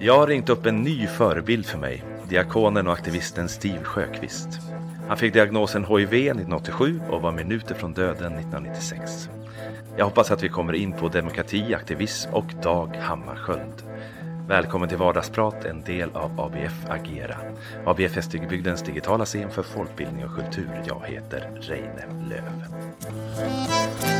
[0.00, 4.48] Jag har ringt upp en ny förebild för mig, diakonen och aktivisten Steve Sjöqvist.
[5.08, 9.28] Han fick diagnosen HIV 1987 och var minuter från döden 1996.
[9.96, 13.82] Jag hoppas att vi kommer in på demokrati, aktivism och Dag Hammarskjöld.
[14.48, 17.36] Välkommen till Vardagsprat, en del av ABF Agera.
[17.86, 18.20] ABF är
[18.86, 20.82] digitala scen för folkbildning och kultur.
[20.86, 24.17] Jag heter Reine Löv.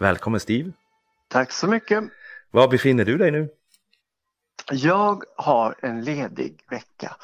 [0.00, 0.72] Välkommen Steve!
[1.28, 2.04] Tack så mycket!
[2.50, 3.48] Var befinner du dig nu?
[4.70, 7.16] Jag har en ledig vecka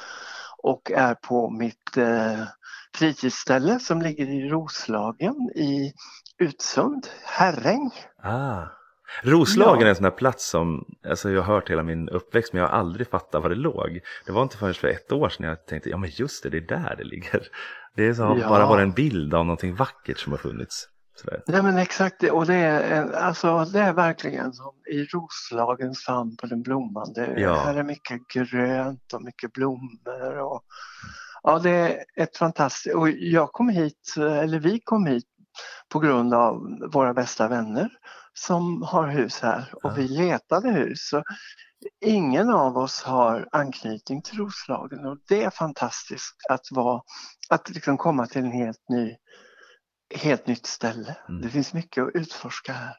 [0.59, 2.43] och är på mitt eh,
[2.95, 5.93] fritidsställe som ligger i Roslagen i
[6.39, 7.91] Utsund, Herräng.
[8.23, 8.63] Ah.
[9.23, 9.87] Roslagen ja.
[9.87, 12.69] är en sån där plats som alltså jag har hört hela min uppväxt men jag
[12.69, 14.01] har aldrig fattat var det låg.
[14.27, 16.57] Det var inte förrän för ett år sedan jag tänkte ja men just det, det
[16.57, 17.49] är där det ligger.
[17.95, 18.49] Det är så, ja.
[18.49, 20.89] bara varit en bild av någonting vackert som har funnits.
[21.17, 21.43] Sådär.
[21.47, 26.47] Nej men exakt, och det är, alltså, det är verkligen som i Roslagens famn på
[26.47, 27.41] den blommande.
[27.41, 27.55] Ja.
[27.55, 30.39] Här är mycket grönt och mycket blommor.
[30.39, 30.63] Och,
[31.43, 35.27] ja, det är ett fantastiskt, och jag kom hit, eller vi kom hit
[35.89, 37.91] på grund av våra bästa vänner
[38.35, 39.95] som har hus här och ja.
[39.97, 41.09] vi letade hus.
[41.09, 41.23] Så
[42.01, 47.03] ingen av oss har anknytning till Roslagen och det är fantastiskt att, vara,
[47.49, 49.17] att liksom komma till en helt ny
[50.15, 51.17] helt nytt ställe.
[51.29, 51.41] Mm.
[51.43, 52.95] Det finns mycket att utforska här.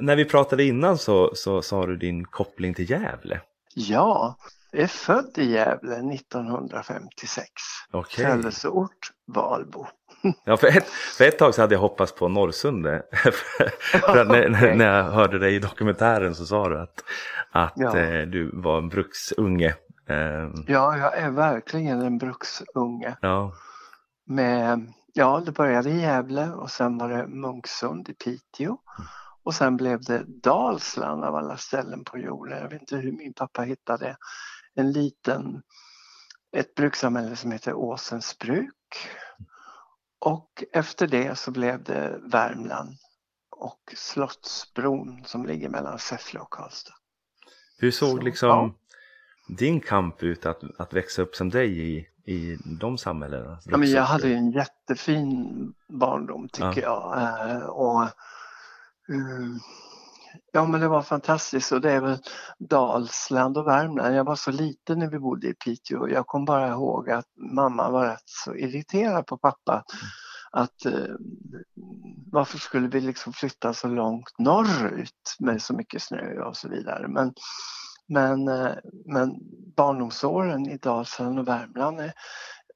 [0.00, 3.40] När vi pratade innan så, så sa du din koppling till Gävle.
[3.74, 4.36] Ja,
[4.70, 7.50] jag är född i Gävle 1956.
[7.92, 8.24] Okay.
[8.24, 9.86] Födelseort Valbo.
[10.44, 13.02] Ja, för ett, för ett tag så hade jag hoppats på Norrsunde.
[13.92, 14.74] för när, okay.
[14.74, 17.04] när jag hörde dig i dokumentären så sa du att,
[17.52, 17.98] att ja.
[17.98, 19.74] eh, du var en bruksunge.
[20.08, 20.50] Eh.
[20.66, 23.16] Ja, jag är verkligen en bruksunge.
[23.20, 23.52] Ja.
[24.26, 28.78] Med Ja, det började i Gävle och sen var det Munksund i Piteå.
[29.42, 32.58] Och sen blev det Dalsland av alla ställen på jorden.
[32.58, 34.16] Jag vet inte hur min pappa hittade
[34.74, 35.62] en liten,
[36.56, 39.08] ett brukssamhälle som heter Åsens bruk.
[40.18, 42.96] Och efter det så blev det Värmland
[43.50, 46.94] och Slottsbron som ligger mellan Säffle och Karlstad.
[47.78, 48.74] Hur såg så, liksom ja.
[49.56, 53.58] din kamp ut att, att växa upp som dig i, i de samhällena?
[53.64, 57.20] Ja, men jag hade en jättefin barndom tycker ja.
[57.20, 57.50] jag.
[57.50, 58.02] Eh, och,
[59.08, 59.60] um,
[60.52, 62.18] ja men det var fantastiskt och det är väl
[62.58, 64.14] Dalsland och Värmland.
[64.14, 66.08] Jag var så liten när vi bodde i Piteå.
[66.08, 69.84] Jag kommer bara ihåg att mamma var rätt så irriterad på pappa.
[70.50, 71.16] Att uh,
[72.32, 77.08] varför skulle vi liksom flytta så långt norrut med så mycket snö och så vidare.
[77.08, 77.34] Men
[78.12, 78.74] men, eh,
[79.04, 79.38] men
[79.76, 82.12] barndomsåren i Dalsland och Värmland är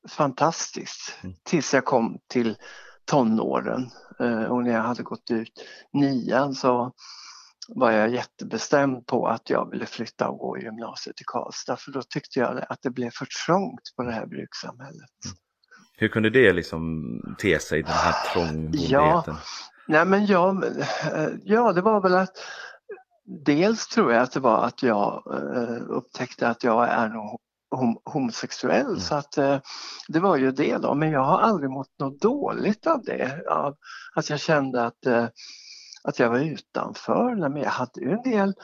[0.08, 1.18] fantastiskt.
[1.22, 1.36] Mm.
[1.44, 2.56] Tills jag kom till
[3.04, 5.52] tonåren eh, och när jag hade gått ut
[5.92, 6.92] nian så
[7.68, 11.92] var jag jättebestämd på att jag ville flytta och gå i gymnasiet i Karlstad för
[11.92, 15.24] då tyckte jag att det blev för trångt på det här brukssamhället.
[15.24, 15.36] Mm.
[15.98, 18.90] Hur kunde det liksom te sig, den här trångboddheten?
[18.90, 19.38] Ja,
[19.88, 20.62] nej men ja,
[21.14, 22.38] eh, ja, det var väl att
[23.26, 27.40] dels tror jag att det var att jag eh, upptäckte att jag är nog
[28.04, 29.00] homosexuell mm.
[29.00, 29.58] så att eh,
[30.08, 33.42] det var ju det då men jag har aldrig mått något dåligt av det.
[33.50, 33.76] Av
[34.14, 35.26] att jag kände att, eh,
[36.04, 37.48] att jag var utanför.
[37.48, 38.54] men jag hade ju en del,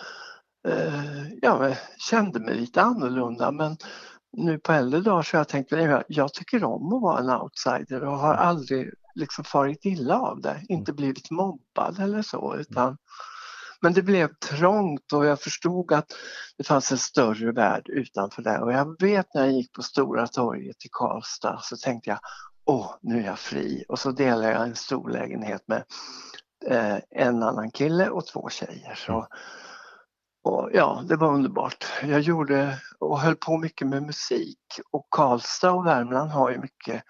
[1.43, 1.77] jag
[2.11, 3.77] kände mig lite annorlunda men
[4.33, 7.31] nu på äldre dagar så har jag tänkt att jag tycker om att vara en
[7.31, 10.97] outsider och har aldrig liksom farit illa av det, inte mm.
[10.97, 12.97] blivit mobbad eller så utan
[13.83, 16.13] men det blev trångt och jag förstod att
[16.57, 18.59] det fanns en större värld utanför det.
[18.59, 22.19] Och jag vet när jag gick på Stora torget i Karlstad så tänkte jag,
[22.65, 23.85] åh, nu är jag fri.
[23.89, 25.85] Och så delade jag en stor lägenhet med
[26.67, 28.95] eh, en annan kille och två tjejer.
[28.95, 29.27] Så,
[30.45, 31.87] och ja, det var underbart.
[32.03, 34.59] Jag gjorde och höll på mycket med musik
[34.91, 37.03] och Karlstad och Värmland har ju mycket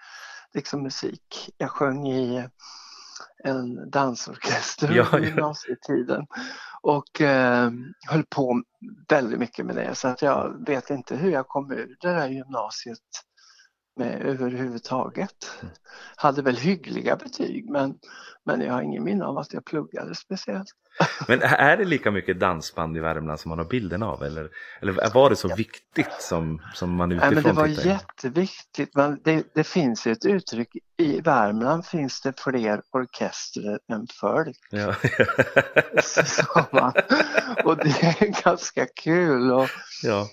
[0.53, 1.49] liksom musik.
[1.57, 2.47] Jag sjöng i
[3.43, 6.27] en dansorkester ja, under gymnasietiden.
[6.81, 7.71] och eh,
[8.09, 8.63] höll på
[9.09, 9.95] väldigt mycket med det.
[9.95, 12.99] Så att jag vet inte hur jag kom ur det där gymnasiet
[13.99, 15.51] överhuvudtaget.
[15.61, 15.73] Mm.
[16.15, 17.95] Hade väl hyggliga betyg men,
[18.45, 20.69] men jag har ingen minne av att jag pluggade speciellt.
[21.27, 24.49] Men är det lika mycket dansband i Värmland som man har bilden av eller,
[24.81, 27.89] eller var det så viktigt som, som man utifrån Nej, men Det var tittar?
[27.89, 28.95] jätteviktigt.
[28.95, 34.57] Men det, det finns ett uttryck, i Värmland finns det fler orkestrar än folk.
[34.69, 34.87] Ja.
[37.63, 39.51] och det är ganska kul.
[39.51, 39.69] Och,
[40.03, 40.27] ja.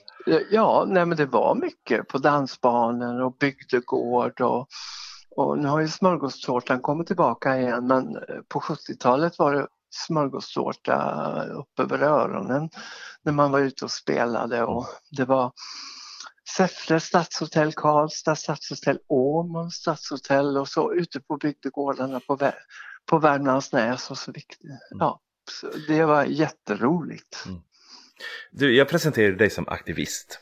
[0.51, 4.69] Ja, nej men det var mycket på dansbanan och bygdegård och,
[5.37, 8.17] och nu har ju smörgåstårtan kommit tillbaka igen men
[8.49, 12.71] på 70-talet var det smörgåstårta upp över öronen
[13.23, 15.53] när man var ute och spelade och det var
[16.57, 22.53] Säffle stadshotell, Karlstad stadshotell, Åmål stadshotell och så ute på bygdegårdarna på,
[23.11, 24.71] på Värmlandsnäs och så viktigt.
[24.71, 24.99] Mm.
[24.99, 25.21] Ja,
[25.51, 27.45] så det var jätteroligt.
[27.47, 27.61] Mm.
[28.51, 30.41] Du, jag presenterade dig som aktivist.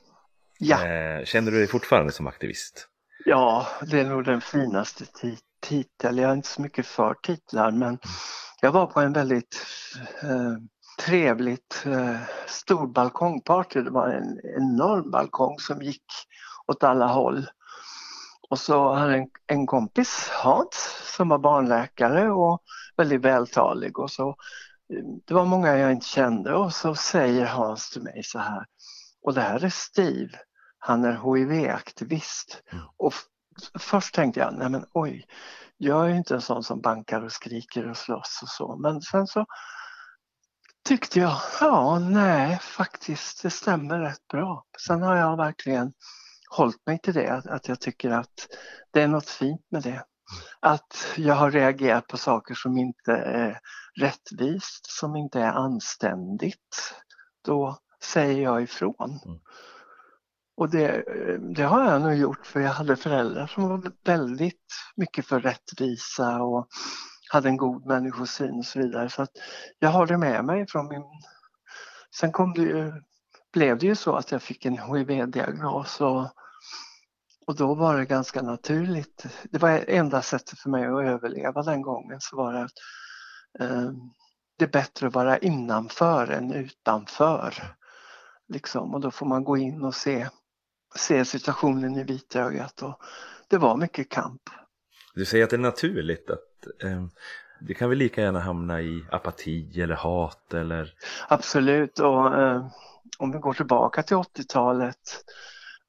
[0.58, 0.86] Ja.
[0.86, 2.88] Eh, känner du dig fortfarande som aktivist?
[3.24, 5.04] Ja, det är nog den finaste
[5.60, 6.16] titeln.
[6.16, 7.98] Jag är inte så mycket för titlar men
[8.60, 9.66] jag var på en väldigt
[10.22, 10.56] eh,
[11.06, 12.16] trevligt eh,
[12.46, 13.82] stor balkongparty.
[13.82, 16.04] Det var en enorm balkong som gick
[16.66, 17.46] åt alla håll.
[18.50, 22.62] Och så hade en, en kompis, Hans, som var barnläkare och
[22.96, 24.36] väldigt vältalig och så
[25.26, 28.66] det var många jag inte kände och så säger Hans till mig så här
[29.22, 30.38] och det här är Steve,
[30.78, 32.62] han är HIV-aktivist.
[32.72, 32.84] Mm.
[32.96, 33.12] Och
[33.78, 35.26] först tänkte jag, nej men oj,
[35.76, 38.76] jag är inte en sån som bankar och skriker och slåss och så.
[38.76, 39.46] Men sen så
[40.88, 44.64] tyckte jag, ja nej faktiskt det stämmer rätt bra.
[44.86, 45.92] Sen har jag verkligen
[46.50, 48.48] hållit mig till det, att jag tycker att
[48.90, 50.04] det är något fint med det.
[50.60, 53.60] Att jag har reagerat på saker som inte är
[54.00, 56.94] rättvist, som inte är anständigt.
[57.44, 59.20] Då säger jag ifrån.
[59.24, 59.38] Mm.
[60.56, 61.04] Och det,
[61.54, 66.42] det, har jag nog gjort för jag hade föräldrar som var väldigt mycket för rättvisa
[66.42, 66.68] och
[67.30, 69.08] hade en god människosyn och så vidare.
[69.10, 69.30] Så att
[69.78, 71.02] jag har det med mig från min...
[72.16, 72.92] Sen kom det ju,
[73.52, 76.26] blev det ju så att jag fick en HIV-diagnos och,
[77.48, 79.26] och då var det ganska naturligt.
[79.50, 82.72] Det var enda sättet för mig att överleva den gången så var det att
[83.60, 83.90] eh,
[84.58, 87.54] det är bättre att vara innanför än utanför.
[88.48, 90.28] Liksom, och då får man gå in och se
[90.96, 93.00] se situationen i vitögat och
[93.48, 94.42] det var mycket kamp.
[95.14, 97.06] Du säger att det är naturligt att eh,
[97.60, 100.94] det kan väl lika gärna hamna i apati eller hat eller?
[101.28, 102.66] Absolut och eh,
[103.18, 105.24] om vi går tillbaka till 80-talet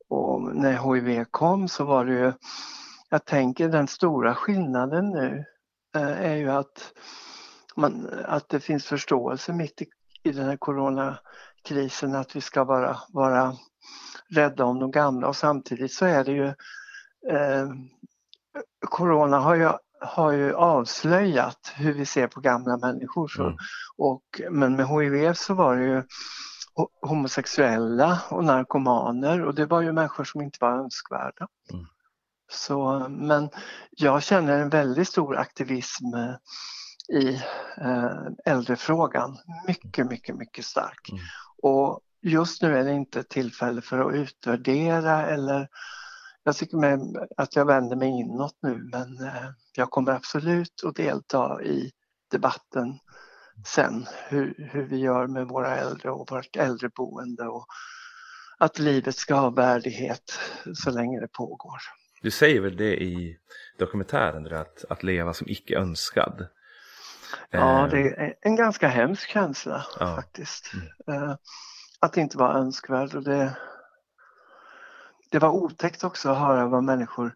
[0.10, 2.34] och när HIV kom så var det ju,
[3.10, 5.46] jag tänker den stora skillnaden nu
[5.96, 6.94] eh, är ju att,
[7.76, 9.86] man, att det finns förståelse mitt i,
[10.24, 13.54] i den här coronakrisen att vi ska vara, vara
[14.30, 16.48] rädda om de gamla och samtidigt så är det ju
[17.36, 17.70] eh,
[18.86, 19.70] Corona har ju,
[20.02, 23.28] har ju avslöjat hur vi ser på gamla människor.
[23.28, 23.58] Så, mm.
[23.98, 26.04] och, men med HIV så var det ju
[27.02, 31.48] homosexuella och narkomaner och det var ju människor som inte var önskvärda.
[31.74, 31.86] Mm.
[32.52, 33.50] Så, men
[33.92, 36.06] jag känner en väldigt stor aktivism
[37.14, 37.36] i
[37.78, 39.38] eh, äldrefrågan.
[39.68, 41.10] Mycket, mycket, mycket stark.
[41.12, 41.22] Mm.
[41.62, 45.68] Och just nu är det inte tillfälle för att utvärdera eller
[46.44, 47.00] jag tycker
[47.38, 51.92] att jag vänder mig inåt nu men eh, jag kommer absolut att delta i
[52.32, 53.00] debatten
[53.66, 57.66] sen hur, hur vi gör med våra äldre och vårt äldreboende och
[58.58, 60.40] att livet ska ha värdighet
[60.74, 61.78] så länge det pågår.
[62.22, 63.38] Du säger väl det i
[63.78, 66.48] dokumentären, att, att leva som icke önskad?
[67.50, 67.92] Ja, eh.
[67.92, 70.16] det är en ganska hemsk känsla ja.
[70.16, 70.72] faktiskt.
[71.08, 71.24] Mm.
[71.24, 71.36] Eh,
[72.00, 73.16] att inte vara önskvärd.
[73.16, 73.58] Och det,
[75.32, 77.36] det var otäckt också att höra vad människor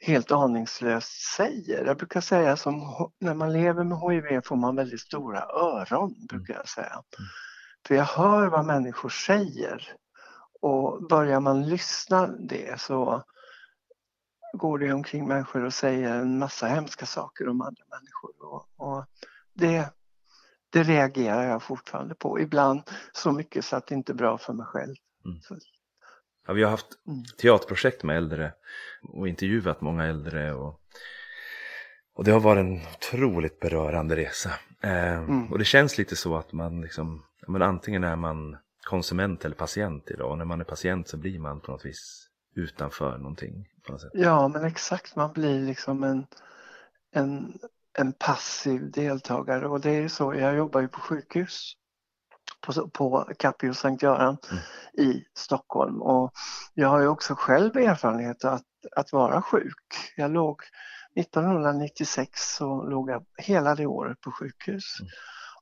[0.00, 1.84] helt aningslöst säger.
[1.84, 2.80] Jag brukar säga som
[3.18, 6.92] när man lever med HIV får man väldigt stora öron, brukar jag säga.
[6.92, 7.28] Mm.
[7.86, 9.92] För jag hör vad människor säger
[10.60, 13.24] och börjar man lyssna det så
[14.52, 18.32] går det omkring människor och säger en massa hemska saker om andra människor.
[18.52, 19.04] Och, och
[19.54, 19.94] det,
[20.70, 22.40] det reagerar jag fortfarande på.
[22.40, 24.94] Ibland så mycket så att det inte är bra för mig själv.
[25.24, 25.40] Mm.
[26.48, 27.24] Ja, vi har haft mm.
[27.38, 28.52] teaterprojekt med äldre
[29.02, 30.54] och intervjuat många äldre.
[30.54, 30.80] Och,
[32.14, 34.50] och det har varit en otroligt berörande resa.
[34.82, 35.52] Eh, mm.
[35.52, 40.10] Och det känns lite så att man liksom, men antingen är man konsument eller patient
[40.10, 40.30] idag.
[40.30, 43.68] Och när man är patient så blir man på något vis utanför någonting.
[43.88, 44.02] Något.
[44.12, 46.26] Ja men exakt, man blir liksom en,
[47.14, 47.58] en
[47.98, 51.72] en passiv deltagare och det är ju så, jag jobbar ju på sjukhus
[52.60, 54.62] på, på Capio Sankt Göran mm.
[55.08, 56.02] i Stockholm.
[56.02, 56.32] Och
[56.74, 58.64] jag har ju också själv erfarenhet att,
[58.96, 60.12] att vara sjuk.
[60.16, 60.62] Jag låg
[61.16, 64.84] 1996 så låg jag hela det året på sjukhus.
[65.00, 65.10] Mm.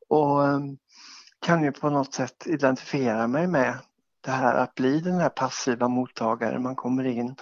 [0.08, 0.78] Och um,
[1.40, 3.78] kan ju på något sätt identifiera mig med
[4.20, 6.62] det här att bli den här passiva mottagaren.
[6.62, 7.36] Man kommer in,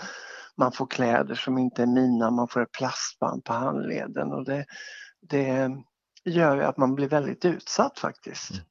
[0.57, 4.67] man får kläder som inte är mina, man får ett plastband på handleden och det,
[5.21, 5.71] det
[6.25, 8.51] gör ju att man blir väldigt utsatt faktiskt.
[8.51, 8.65] Mm.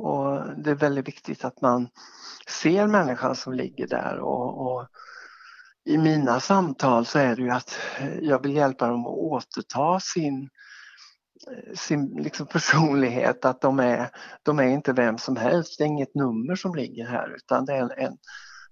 [0.00, 1.88] Och det är väldigt viktigt att man
[2.48, 4.86] ser människan som ligger där och, och,
[5.84, 7.78] i mina samtal så är det ju att
[8.20, 10.48] jag vill hjälpa dem att återta sin,
[11.74, 14.10] sin liksom personlighet, att de är,
[14.42, 17.72] de är inte vem som helst, det är inget nummer som ligger här utan det
[17.72, 18.16] är en, en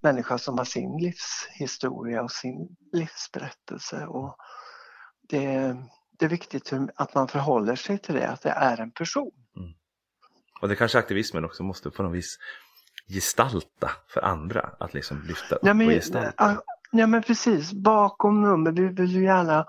[0.01, 4.07] människa som har sin livshistoria och sin livsberättelse.
[4.07, 4.37] Och
[5.29, 5.77] det,
[6.19, 9.33] det är viktigt att man förhåller sig till det, att det är en person.
[9.57, 9.73] Mm.
[10.61, 12.39] Och det kanske aktivismen också måste på något vis
[13.09, 16.63] gestalta för andra, att liksom lyfta upp ja, men, och gestalta.
[16.91, 19.67] Ja men precis, bakom nummer, vi vill ju gärna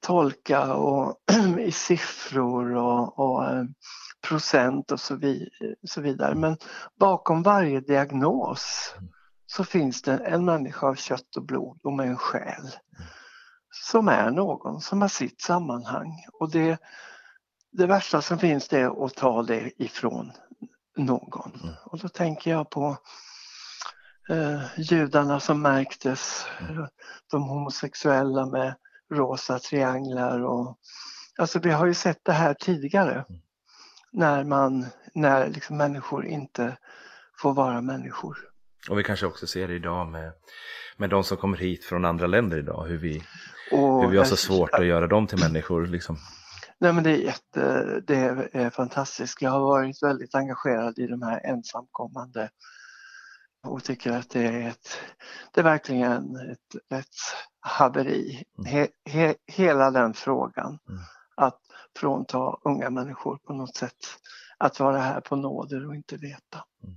[0.00, 1.16] tolka och,
[1.58, 3.64] i siffror och, och eh,
[4.28, 5.48] procent och så, vid,
[5.88, 6.34] så, vidare.
[6.34, 6.56] Men
[7.00, 8.94] bakom varje diagnos
[9.46, 12.70] så finns det en människa av kött och blod och med en själ.
[12.98, 13.08] Mm
[13.70, 16.26] som är någon som har sitt sammanhang.
[16.32, 16.78] Och det,
[17.72, 20.32] det värsta som finns det är att ta det ifrån
[20.96, 21.60] någon.
[21.62, 21.74] Mm.
[21.84, 22.96] Och då tänker jag på
[24.30, 26.86] eh, judarna som märktes, mm.
[27.30, 28.74] de homosexuella med
[29.12, 30.78] rosa trianglar och
[31.38, 33.40] alltså vi har ju sett det här tidigare mm.
[34.12, 36.76] när man, när liksom människor inte
[37.38, 38.38] får vara människor.
[38.90, 40.32] Och vi kanske också ser det idag med,
[40.96, 43.22] med de som kommer hit från andra länder idag, hur vi
[43.70, 45.86] och, Hur vi har så svårt att göra dem till människor.
[45.86, 46.16] Liksom.
[46.80, 49.42] Nej, men det, är jätte, det är fantastiskt.
[49.42, 52.50] Jag har varit väldigt engagerad i de här ensamkommande
[53.66, 54.88] och tycker att det är, ett,
[55.52, 58.44] det är verkligen ett rättshaveri.
[58.58, 58.72] Mm.
[58.72, 60.78] He, he, hela den frågan.
[60.88, 61.00] Mm.
[61.34, 61.60] Att
[61.96, 64.06] frånta unga människor på något sätt
[64.58, 66.64] att vara här på nåder och inte veta.
[66.84, 66.96] Mm.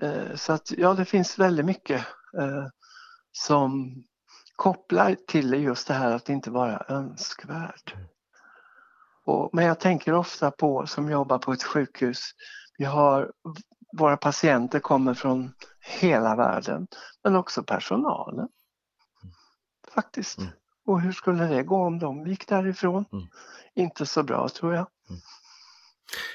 [0.00, 2.06] Eh, så att ja, det finns väldigt mycket
[2.40, 2.66] eh,
[3.32, 4.02] som
[4.56, 8.08] kopplar till just det här att inte vara önskvärd.
[9.28, 12.30] Och, men jag tänker ofta på, som jobbar på ett sjukhus,
[12.78, 13.32] vi har,
[13.98, 15.52] våra patienter kommer från
[16.00, 16.86] hela världen,
[17.24, 18.48] men också personalen.
[19.94, 20.38] Faktiskt.
[20.38, 20.50] Mm.
[20.86, 23.04] Och hur skulle det gå om de gick därifrån?
[23.12, 23.24] Mm.
[23.74, 24.86] Inte så bra tror jag.
[25.10, 25.20] Mm.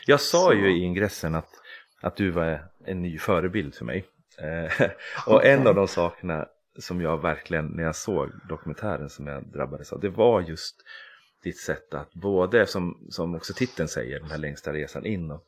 [0.05, 0.53] Jag sa så.
[0.53, 1.49] ju i ingressen att,
[2.01, 4.05] att du var en ny förebild för mig.
[4.37, 4.89] Eh,
[5.27, 5.51] och okay.
[5.51, 6.45] en av de sakerna
[6.79, 10.75] som jag verkligen, när jag såg dokumentären som jag drabbades av, det var just
[11.43, 15.45] ditt sätt att både, som, som också titeln säger, den här längsta resan inåt,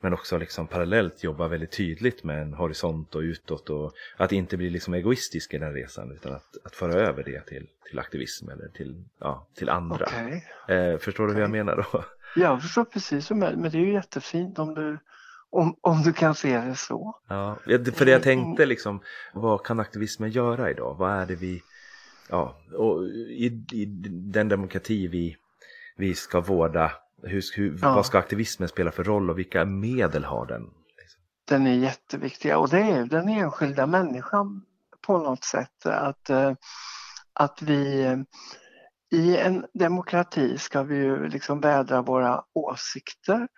[0.00, 4.56] men också liksom parallellt jobba väldigt tydligt med en horisont och utåt och att inte
[4.56, 8.48] bli liksom egoistisk i den resan utan att, att föra över det till, till aktivism
[8.48, 10.06] eller till, ja, till andra.
[10.06, 10.40] Okay.
[10.76, 11.34] Eh, förstår okay.
[11.34, 12.04] du vad jag menar då?
[12.36, 14.98] Jag förstår precis, men det är ju jättefint om du
[15.50, 17.16] om, om du kan se det så.
[17.28, 19.00] Ja, för det jag tänkte liksom,
[19.32, 20.94] vad kan aktivismen göra idag?
[20.98, 21.62] Vad är det vi,
[22.28, 25.36] ja, och i, i den demokrati vi,
[25.96, 26.92] vi ska vårda,
[27.22, 27.94] hur, hur, ja.
[27.94, 30.70] vad ska aktivismen spela för roll och vilka medel har den?
[31.48, 34.62] Den är jätteviktig och det är den enskilda människan
[35.06, 35.86] på något sätt.
[35.86, 36.52] Att, eh,
[37.32, 38.16] att vi
[39.10, 43.48] i en demokrati ska vi ju liksom vädra våra åsikter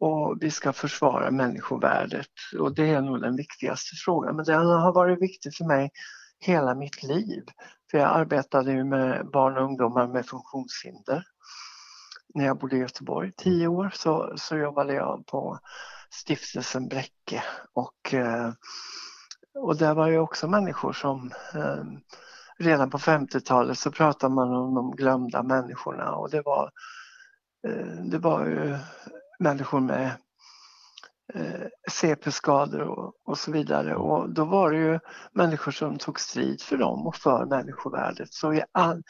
[0.00, 2.26] och vi ska försvara människovärdet
[2.58, 4.36] och det är nog den viktigaste frågan.
[4.36, 5.90] Men den har varit viktig för mig
[6.38, 7.42] hela mitt liv.
[7.92, 11.24] För jag arbetade ju med barn och ungdomar med funktionshinder.
[12.34, 15.58] När jag bodde i Göteborg, tio år, så, så jobbade jag på
[16.10, 18.52] stiftelsen Bräcke och, eh,
[19.54, 21.84] och där var ju också människor som eh,
[22.58, 26.70] redan på 50-talet så pratade man om de glömda människorna och det var,
[27.68, 28.78] eh, det var ju
[29.38, 30.10] människor med
[31.90, 33.96] CP-skador och, och, så vidare.
[33.96, 34.98] Och då var det ju
[35.32, 38.32] människor som tog strid för dem och för människovärdet.
[38.32, 39.02] Så i all,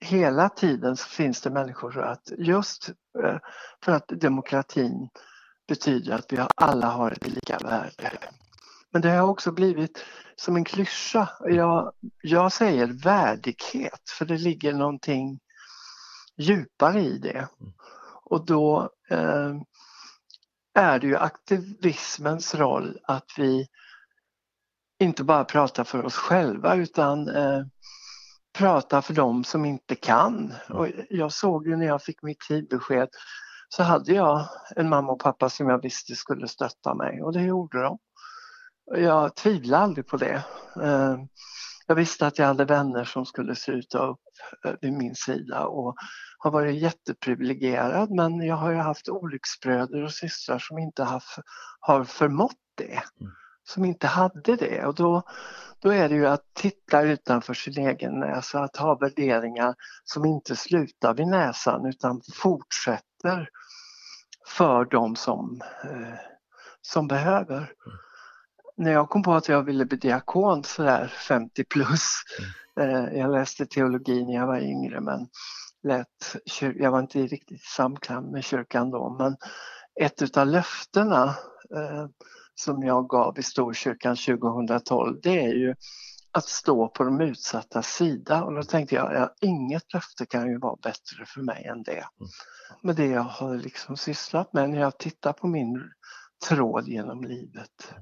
[0.00, 2.88] hela tiden så finns det människor att just
[3.24, 3.38] eh,
[3.84, 5.08] för att demokratin
[5.68, 8.10] betyder att vi alla har ett lika värde.
[8.90, 10.04] Men det har också blivit
[10.36, 11.28] som en klyscha.
[11.40, 15.40] Jag, jag säger värdighet för det ligger någonting
[16.36, 17.48] djupare i det.
[17.60, 17.72] Mm.
[18.24, 19.54] Och då eh,
[20.78, 23.66] är det ju aktivismens roll att vi
[25.00, 27.62] inte bara pratar för oss själva utan eh,
[28.58, 30.54] pratar för dem som inte kan.
[30.68, 33.08] Och jag såg ju när jag fick mitt tidbesked
[33.68, 37.42] så hade jag en mamma och pappa som jag visste skulle stötta mig och det
[37.42, 37.98] gjorde de.
[38.96, 40.44] Jag tvivlade aldrig på det.
[40.82, 41.16] Eh,
[41.88, 44.20] jag visste att jag hade vänner som skulle sluta upp
[44.64, 45.96] eh, vid min sida och
[46.38, 51.38] har varit jätteprivilegierad men jag har ju haft olycksbröder och systrar som inte haft,
[51.80, 53.02] har förmått det.
[53.20, 53.32] Mm.
[53.64, 55.22] Som inte hade det och då,
[55.78, 60.56] då är det ju att titta utanför sin egen näsa, att ha värderingar som inte
[60.56, 63.48] slutar vid näsan utan fortsätter
[64.46, 66.18] för de som, eh,
[66.82, 67.72] som behöver.
[68.78, 72.08] När jag kom på att jag ville bli diakon sådär 50 plus,
[72.78, 72.94] mm.
[72.94, 75.28] eh, jag läste teologi när jag var yngre men
[75.82, 79.36] lät, jag var inte riktigt i samklang med kyrkan då, men
[80.00, 81.24] ett utav löftena
[81.76, 82.06] eh,
[82.54, 85.74] som jag gav i Storkyrkan 2012 det är ju
[86.32, 90.58] att stå på de utsatta sida och då tänkte jag, ja, inget löfte kan ju
[90.58, 91.92] vara bättre för mig än det.
[91.92, 92.30] Mm.
[92.82, 95.90] Med det jag har liksom sysslat med när jag tittar på min
[96.48, 97.94] tråd genom livet.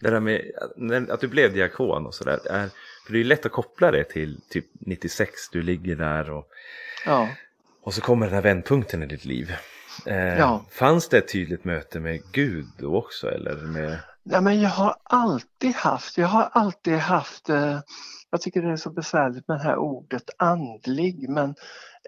[0.00, 2.38] Det där med att du blev diakon och sådär.
[3.06, 6.48] För det är lätt att koppla det till typ 96, du ligger där och,
[7.06, 7.28] ja.
[7.82, 9.52] och så kommer den här vändpunkten i ditt liv.
[10.06, 10.64] Eh, ja.
[10.70, 13.56] Fanns det ett tydligt möte med Gud då också eller?
[13.56, 13.98] Med...
[14.22, 17.80] Ja, men jag har alltid haft, jag har alltid haft, eh,
[18.30, 21.54] jag tycker det är så besvärligt med det här ordet andlig, men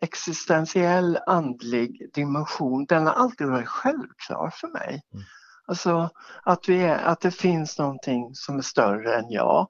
[0.02, 5.02] existentiell andlig dimension, den har alltid varit självklar för mig.
[5.14, 5.24] Mm.
[5.68, 6.10] Alltså
[6.42, 9.66] att, vi är, att det finns någonting som är större än jag.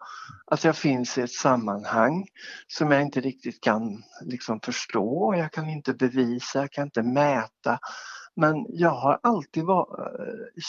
[0.46, 2.26] Att jag finns i ett sammanhang
[2.66, 5.34] som jag inte riktigt kan liksom förstå.
[5.38, 7.78] Jag kan inte bevisa, jag kan inte mäta.
[8.36, 10.10] Men jag har alltid var,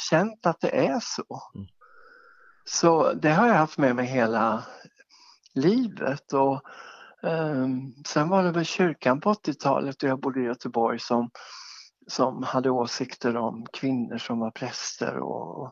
[0.10, 1.42] känt att det är så.
[1.56, 1.68] Mm.
[2.66, 4.64] Så det har jag haft med mig hela
[5.54, 6.34] livet.
[6.34, 6.62] Och,
[7.22, 11.30] um, sen var det väl kyrkan på 80-talet och jag bodde i Göteborg som
[12.08, 15.72] som hade åsikter om kvinnor som var präster och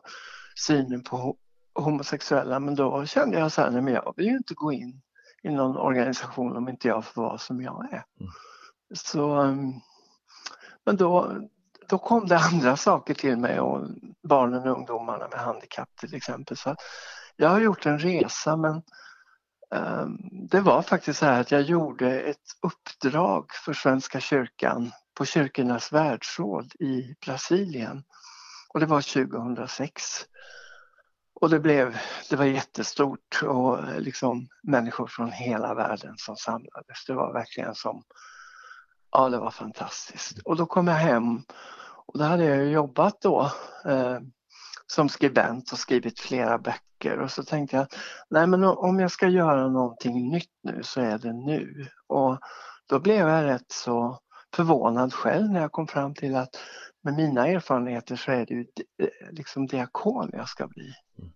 [0.66, 1.36] synen på
[1.74, 2.60] homosexuella.
[2.60, 5.02] Men då kände jag så här, nej men jag vill ju inte gå in
[5.42, 8.04] i någon organisation om inte jag får vara som jag är.
[8.20, 8.32] Mm.
[8.94, 9.72] Så, ehm,
[10.84, 11.32] men då,
[11.88, 13.88] då kom det andra saker till mig och
[14.22, 16.56] barnen och ungdomarna med handikapp till exempel.
[16.56, 16.76] Så
[17.36, 18.82] jag har gjort en resa men
[19.70, 20.18] um,
[20.50, 25.92] det var faktiskt så här att jag gjorde ett uppdrag för Svenska kyrkan på Kyrkornas
[25.92, 28.04] världsråd i Brasilien.
[28.68, 30.02] Och det var 2006.
[31.40, 31.96] Och det, blev,
[32.30, 37.04] det var jättestort och eh, liksom människor från hela världen som samlades.
[37.06, 38.02] Det var verkligen som,
[39.12, 40.38] ja det var fantastiskt.
[40.38, 41.42] Och då kom jag hem
[42.06, 43.50] och då hade jag jobbat då
[43.84, 44.18] eh,
[44.86, 47.86] som skribent och skrivit flera böcker och så tänkte jag,
[48.30, 51.86] nej men om jag ska göra någonting nytt nu så är det nu.
[52.06, 52.38] Och
[52.86, 54.18] då blev jag rätt så
[54.56, 56.56] förvånad själv när jag kom fram till att
[57.02, 58.66] med mina erfarenheter så är det ju
[59.02, 60.92] eh, liksom diakon jag ska bli.
[61.18, 61.30] Mm.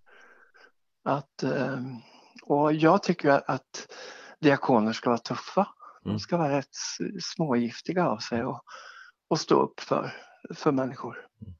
[1.04, 1.96] Att, ehm,
[2.42, 3.92] och jag tycker att
[4.38, 5.66] diakoner ska vara tuffa.
[6.02, 6.18] De mm.
[6.18, 6.76] ska vara rätt
[7.22, 8.62] smågiftiga av sig och,
[9.28, 10.12] och stå upp för,
[10.54, 11.26] för människor.
[11.42, 11.54] Mm.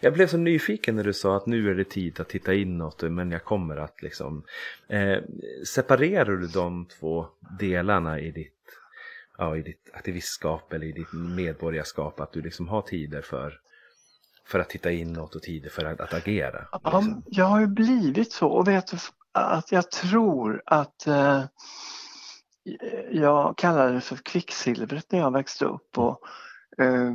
[0.00, 3.02] Jag blev så nyfiken när du sa att nu är det tid att titta inåt
[3.02, 4.44] men jag kommer att liksom
[4.88, 5.18] eh,
[5.66, 7.26] Separerar du de två
[7.58, 8.53] delarna i ditt
[9.38, 13.60] ja, i ditt aktivistskap eller i ditt medborgarskap att du liksom har tider för,
[14.46, 16.66] för att titta inåt och tider för att, att agera?
[16.72, 16.82] Liksom.
[16.82, 18.94] Ja, jag har ju blivit så och vet
[19.32, 21.44] att jag tror att eh,
[23.10, 26.20] jag kallade det för kvicksilvret när jag växte upp och
[26.78, 27.14] eh,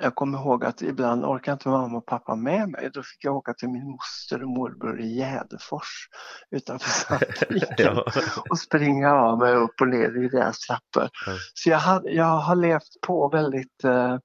[0.00, 2.90] jag kommer ihåg att ibland orkade inte mamma och pappa med mig.
[2.94, 6.08] Då fick jag åka till min moster och morbror i Jäderfors
[6.50, 7.98] utanför Sandviken
[8.50, 11.10] och springa av mig upp och ner i deras trappor.
[11.26, 11.32] Ja.
[11.54, 14.18] Så jag, hade, jag har levt på väldigt eh,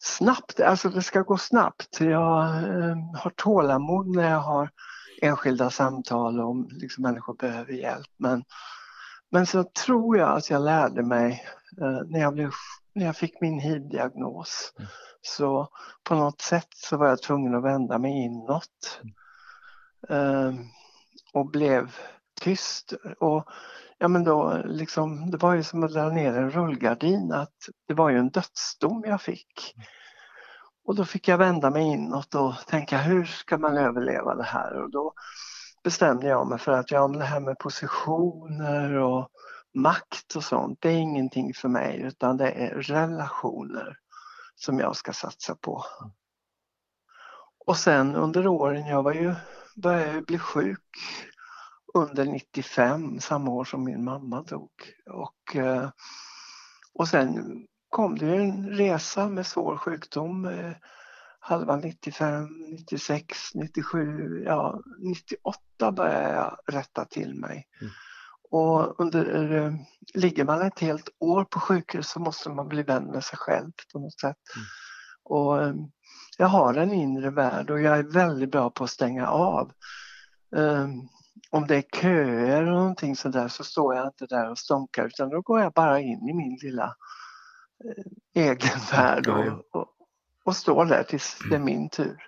[0.00, 2.00] snabbt, alltså det ska gå snabbt.
[2.00, 4.70] Jag eh, har tålamod när jag har
[5.22, 8.10] enskilda samtal om liksom, människor behöver hjälp.
[8.18, 8.44] Men,
[9.30, 11.44] men så tror jag att jag lärde mig
[11.80, 12.50] eh, när jag blev
[12.98, 14.72] när jag fick min hiv-diagnos.
[14.78, 14.88] Mm.
[15.20, 15.68] Så
[16.04, 19.00] på något sätt så var jag tvungen att vända mig inåt.
[20.08, 20.70] Um,
[21.32, 21.96] och blev
[22.40, 22.92] tyst.
[23.20, 23.48] Och
[23.98, 27.56] ja men då liksom, det var ju som att dra ner en rullgardin att
[27.88, 29.74] det var ju en dödsdom jag fick.
[30.84, 34.82] Och då fick jag vända mig inåt och tänka hur ska man överleva det här?
[34.82, 35.12] Och då
[35.84, 39.28] bestämde jag mig för att ja, det här med positioner och
[39.78, 43.98] makt och sånt, det är ingenting för mig utan det är relationer
[44.54, 45.84] som jag ska satsa på.
[47.66, 49.34] Och sen under åren, jag var ju,
[49.76, 50.96] började bli sjuk
[51.94, 54.70] under 95, samma år som min mamma dog.
[55.10, 55.90] Och, eh,
[56.94, 60.44] och sen kom det en resa med svår sjukdom.
[60.44, 60.72] Eh,
[61.40, 67.66] halva 95, 96, 97, ja 98 började jag rätta till mig.
[67.80, 67.92] Mm.
[68.50, 69.72] Och under, eh,
[70.14, 73.70] ligger man ett helt år på sjukhus så måste man bli vän med sig själv
[73.92, 74.36] på något sätt.
[74.56, 74.66] Mm.
[75.24, 75.74] Och eh,
[76.38, 79.72] jag har en inre värld och jag är väldigt bra på att stänga av.
[80.50, 81.08] Um,
[81.50, 85.28] om det är köer och någonting sådär så står jag inte där och stånkar utan
[85.28, 86.94] då går jag bara in i min lilla
[87.84, 89.88] eh, egen värld och, och,
[90.44, 92.18] och, står där tills det är min tur.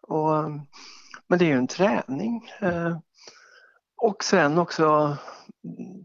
[0.00, 0.50] Och,
[1.26, 2.50] men det är ju en träning.
[2.60, 2.98] Eh,
[3.96, 5.16] och sen också,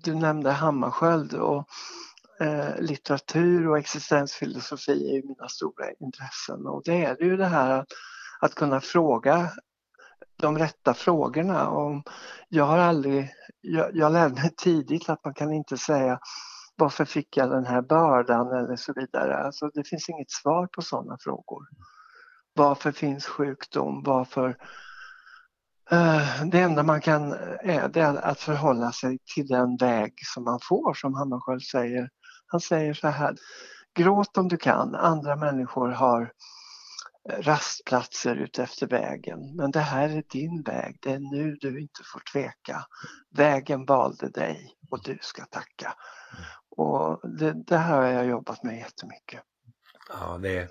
[0.04, 1.68] du nämnde Hammarskjöld och
[2.40, 7.70] eh, litteratur och existensfilosofi är ju mina stora intressen och det är ju det här
[7.70, 7.88] att,
[8.40, 9.52] att kunna fråga
[10.42, 11.70] de rätta frågorna.
[11.70, 12.04] Och
[12.50, 13.30] jag har aldrig,
[13.62, 16.20] jag, jag lärde mig tidigt att man kan inte säga
[16.76, 19.38] varför fick jag den här bördan eller så vidare.
[19.38, 21.68] Alltså det finns inget svar på sådana frågor.
[22.54, 24.04] Varför finns sjukdom?
[24.06, 24.58] Varför
[25.92, 30.44] Eh, det enda man kan är, det är att förhålla sig till den väg som
[30.44, 32.10] man får som Hammarskjöld säger.
[32.46, 33.36] Han säger så här,
[33.96, 36.32] gråt om du kan, andra människor har
[37.30, 39.56] eh, rastplatser utefter vägen.
[39.56, 42.86] Men det här är din väg, det är nu du inte får tveka.
[43.36, 45.94] Vägen valde dig och du ska tacka.
[46.78, 49.42] Och det, det här har jag jobbat med jättemycket.
[50.10, 50.70] Ja, det är...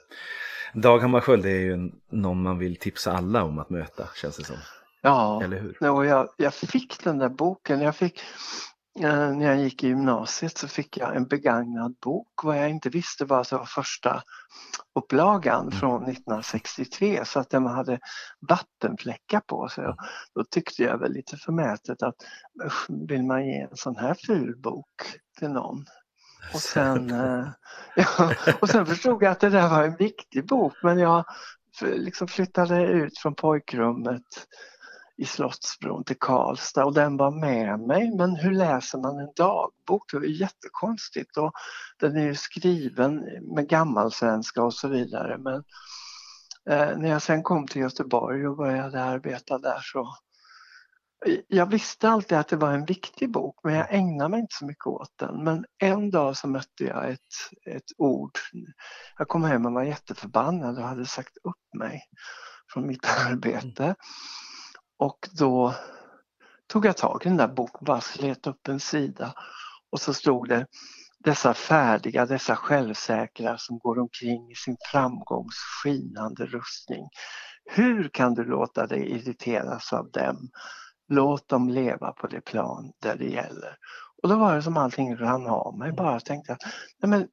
[0.74, 4.56] Dag Hammarskjöld är ju någon man vill tipsa alla om att möta känns det som.
[5.02, 5.90] Ja, Eller hur?
[5.90, 7.80] Och jag, jag fick den där boken.
[7.80, 8.20] Jag fick,
[9.00, 12.28] eh, när jag gick i gymnasiet så fick jag en begagnad bok.
[12.42, 14.22] Vad jag inte visste var att det var första
[14.94, 15.78] upplagan mm.
[15.78, 17.98] från 1963 så att den hade
[18.48, 19.84] vattenfläckar på sig.
[19.84, 19.96] Mm.
[20.34, 22.16] Då tyckte jag väl lite förmätet att
[23.08, 25.02] vill man ge en sån här ful bok
[25.38, 25.84] till någon?
[26.54, 27.48] Och sen, eh,
[27.96, 31.24] ja, och sen förstod jag att det där var en viktig bok men jag
[31.82, 34.46] liksom flyttade ut från pojkrummet
[35.20, 38.16] i Slottsbron till Karlstad och den var med mig.
[38.16, 40.12] Men hur läser man en dagbok?
[40.12, 41.52] Det är jättekonstigt och
[41.98, 43.14] den är ju skriven
[43.54, 45.38] med gammalsvenska och så vidare.
[45.38, 45.64] Men
[46.70, 50.14] eh, när jag sen kom till Göteborg och började arbeta där så
[51.48, 54.66] jag visste alltid att det var en viktig bok men jag ägnade mig inte så
[54.66, 55.44] mycket åt den.
[55.44, 57.20] Men en dag så mötte jag ett,
[57.66, 58.38] ett ord.
[59.18, 62.02] Jag kom hem och var jätteförbannad och hade sagt upp mig
[62.72, 63.94] från mitt arbete.
[65.00, 65.74] Och då
[66.66, 69.34] tog jag tag i den där boken, bara slet upp en sida
[69.90, 70.66] och så stod det
[71.24, 77.08] dessa färdiga, dessa självsäkra som går omkring i sin framgångs skinande rustning.
[77.64, 80.50] Hur kan du låta dig irriteras av dem?
[81.08, 83.76] Låt dem leva på det plan där det gäller.
[84.22, 85.92] Och då var det som allting rann av mig.
[85.92, 86.62] Bara tänkte att
[87.02, 87.28] nej men,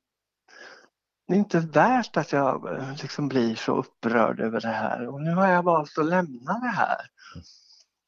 [1.28, 5.22] det är inte värt att jag eh, liksom blir så upprörd över det här och
[5.22, 7.02] nu har jag valt att lämna det här.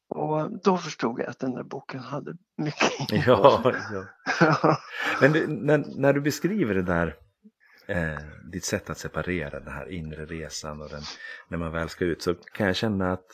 [0.08, 3.76] Och då förstod jag att den där boken hade mycket innehåll.
[3.90, 4.04] Ja,
[4.40, 4.78] ja.
[5.20, 7.16] Men du, när, när, du beskriver det där,
[7.86, 8.18] eh,
[8.52, 11.02] ditt sätt att separera den här inre resan och den,
[11.48, 13.26] när man väl ska ut så kan jag känna att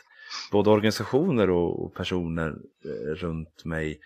[0.53, 4.01] både organisationer och, och personer eh, runt mig,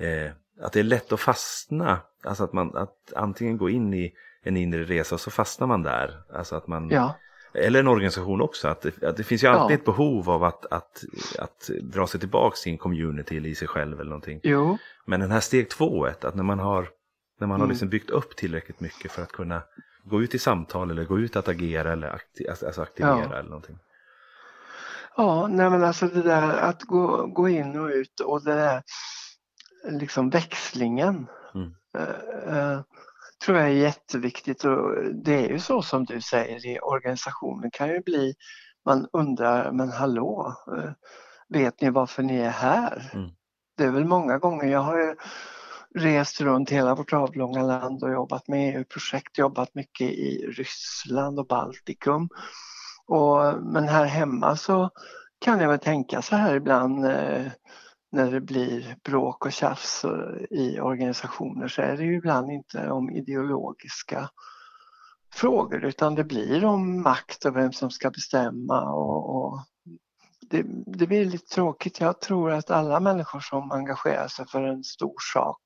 [0.00, 2.00] eh, att det är lätt att fastna.
[2.24, 5.82] Alltså att man att antingen gå in i en inre resa och så fastnar man
[5.82, 6.22] där.
[6.32, 7.14] Alltså att man ja
[7.54, 9.78] eller en organisation också, att det, att det finns ju alltid ja.
[9.80, 11.04] ett behov av att, att,
[11.38, 14.40] att dra sig tillbaka sin community eller i sig själv eller någonting.
[14.42, 14.78] Jo.
[15.04, 16.88] Men den här steg två, att när man har,
[17.38, 17.60] när man mm.
[17.60, 19.62] har liksom byggt upp tillräckligt mycket för att kunna
[20.04, 23.38] gå ut i samtal eller gå ut att agera eller akti alltså, alltså aktivera ja.
[23.38, 23.78] eller någonting.
[25.16, 28.82] Ja, nej men alltså det där att gå, gå in och ut och det där
[29.90, 31.26] liksom växlingen.
[31.54, 31.74] Mm.
[31.98, 32.80] Uh, uh,
[33.44, 37.88] tror jag är jätteviktigt och det är ju så som du säger i organisationen kan
[37.88, 38.34] ju bli,
[38.86, 40.90] man undrar men hallå, eh,
[41.48, 43.10] vet ni varför ni är här?
[43.14, 43.30] Mm.
[43.76, 45.14] Det är väl många gånger, jag har ju
[45.94, 51.46] rest runt hela vårt avlånga land och jobbat med EU-projekt, jobbat mycket i Ryssland och
[51.46, 52.28] Baltikum.
[53.06, 54.90] Och, men här hemma så
[55.40, 57.46] kan jag väl tänka så här ibland eh,
[58.12, 60.04] när det blir bråk och tjafs
[60.50, 64.30] i organisationer så är det ju ibland inte om ideologiska
[65.34, 69.58] frågor utan det blir om makt och vem som ska bestämma och, och
[70.50, 72.00] det, det, blir lite tråkigt.
[72.00, 75.62] Jag tror att alla människor som engagerar sig för en stor sak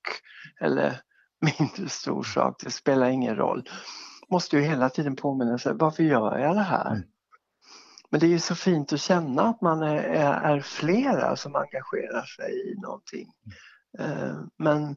[0.61, 1.01] eller
[1.59, 3.69] mindre stor sak, det spelar ingen roll,
[4.31, 6.91] måste ju hela tiden påminna sig varför gör jag det här?
[6.91, 7.03] Mm.
[8.15, 8.21] Mm.
[8.21, 12.25] Men det är ju så fint att känna att man är, är, flera som engagerar
[12.25, 13.29] sig i någonting.
[13.99, 14.97] Eh, men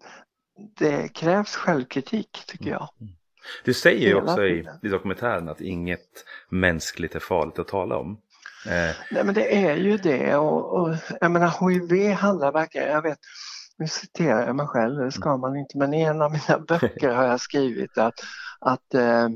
[0.80, 2.89] det krävs självkritik tycker jag.
[3.01, 3.13] Mm.
[3.63, 8.21] Du säger ju också i, i dokumentären att inget mänskligt är farligt att tala om.
[8.65, 8.95] Eh.
[9.12, 13.19] Nej men det är ju det och, och jag menar HIV handlar verkligen, jag vet,
[13.77, 17.10] nu citerar jag mig själv, det ska man inte, men i en av mina böcker
[17.10, 18.19] har jag skrivit att,
[18.60, 19.30] att eh,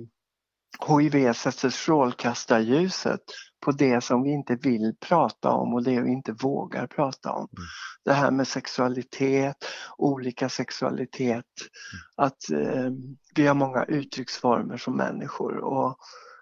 [0.88, 3.22] HIV sätter strålkastarljuset
[3.66, 7.48] på det som vi inte vill prata om och det vi inte vågar prata om.
[7.58, 7.68] Mm.
[8.06, 9.56] Det här med sexualitet,
[9.98, 11.46] olika sexualitet, mm.
[12.16, 12.92] att eh,
[13.36, 15.98] vi har många uttrycksformer som människor och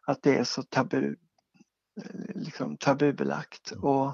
[0.08, 1.16] att det är så tabu,
[2.04, 3.72] eh, liksom tabubelagt.
[3.72, 3.84] Mm.
[3.84, 4.14] Och,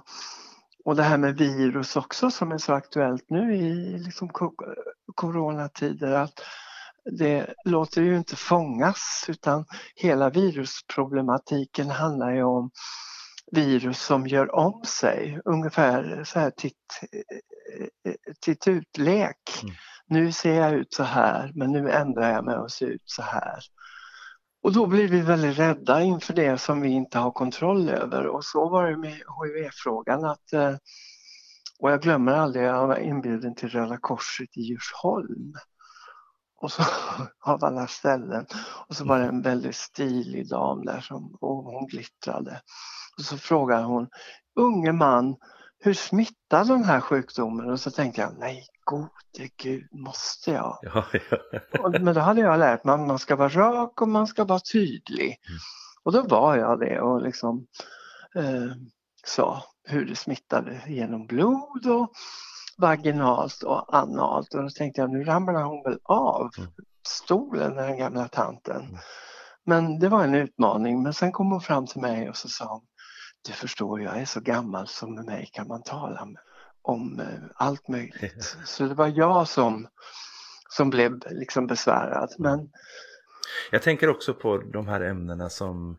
[0.85, 4.29] och det här med virus också som är så aktuellt nu i liksom
[5.15, 6.11] coronatider.
[6.11, 6.41] Att
[7.11, 9.65] det låter ju inte fångas utan
[9.95, 12.71] hela virusproblematiken handlar ju om
[13.51, 16.99] virus som gör om sig, ungefär så här titt,
[18.41, 19.63] titt utlek.
[19.63, 19.75] Mm.
[20.07, 23.21] Nu ser jag ut så här men nu ändrar jag mig och ser ut så
[23.21, 23.59] här.
[24.63, 28.45] Och då blir vi väldigt rädda inför det som vi inte har kontroll över och
[28.45, 30.75] så var det med HIV-frågan att eh,
[31.79, 35.53] och jag glömmer aldrig, jag var inbjuden till Röda Korset i Djursholm
[36.65, 36.83] och så
[37.39, 38.45] av alla ställen.
[38.87, 42.61] Och så var det en väldigt stilig dam där som och hon glittrade.
[43.17, 44.07] Och så frågade hon,
[44.55, 45.35] unge man,
[45.79, 47.71] hur smittar den här sjukdomen?
[47.71, 50.77] Och så tänkte jag, nej gode gud, måste jag?
[50.83, 51.05] Ja,
[51.71, 51.89] ja.
[51.99, 54.59] men då hade jag lärt mig att man ska vara rak och man ska vara
[54.59, 55.25] tydlig.
[55.25, 55.59] Mm.
[56.03, 57.67] Och då var jag det och liksom
[58.35, 58.71] eh,
[59.25, 62.11] sa hur det smittade genom blod och
[62.77, 66.69] vaginalt och analt och då tänkte jag nu ramlar hon väl av mm.
[67.07, 68.81] stolen den gamla tanten.
[68.81, 68.97] Mm.
[69.65, 72.65] Men det var en utmaning men sen kom hon fram till mig och så sa
[72.65, 72.81] hon
[73.47, 76.41] Du förstår jag är så gammal så med mig kan man tala med,
[76.81, 78.57] om eh, allt möjligt.
[78.65, 79.87] Så det var jag som,
[80.69, 82.29] som blev liksom besvärad.
[82.37, 82.69] Men...
[83.71, 85.97] Jag tänker också på de här ämnena som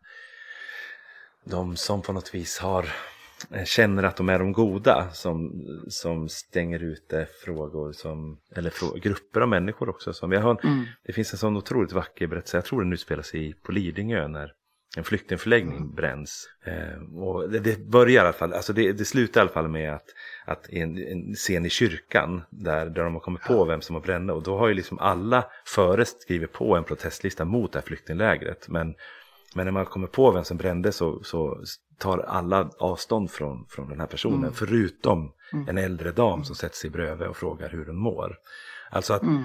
[1.43, 2.89] de som på något vis har
[3.65, 5.51] känner att de är de goda som,
[5.87, 10.13] som stänger ute frågor som, eller frå, grupper av människor också.
[10.13, 10.85] Som jag har, mm.
[11.03, 14.53] Det finns en sån otroligt vacker berättelse, jag tror den utspelar sig på Lidingö när
[14.97, 15.95] en flyktingförläggning mm.
[15.95, 16.49] bränns.
[16.65, 19.67] Eh, och det, det, börjar i alla fall, alltså det, det slutar i alla fall
[19.67, 20.05] med att,
[20.45, 24.03] att en, en scen i kyrkan där, där de har kommit på vem som har
[24.03, 27.85] bränt och då har ju liksom alla före skrivit på en protestlista mot det här
[27.85, 28.67] flyktinglägret.
[28.69, 28.95] Men
[29.55, 31.63] men när man kommer på vem som brände så, så
[31.97, 34.39] tar alla avstånd från, från den här personen.
[34.39, 34.53] Mm.
[34.53, 35.69] Förutom mm.
[35.69, 38.37] en äldre dam som sätter sig bredvid och frågar hur hon mår.
[38.89, 39.43] Alltså att mm.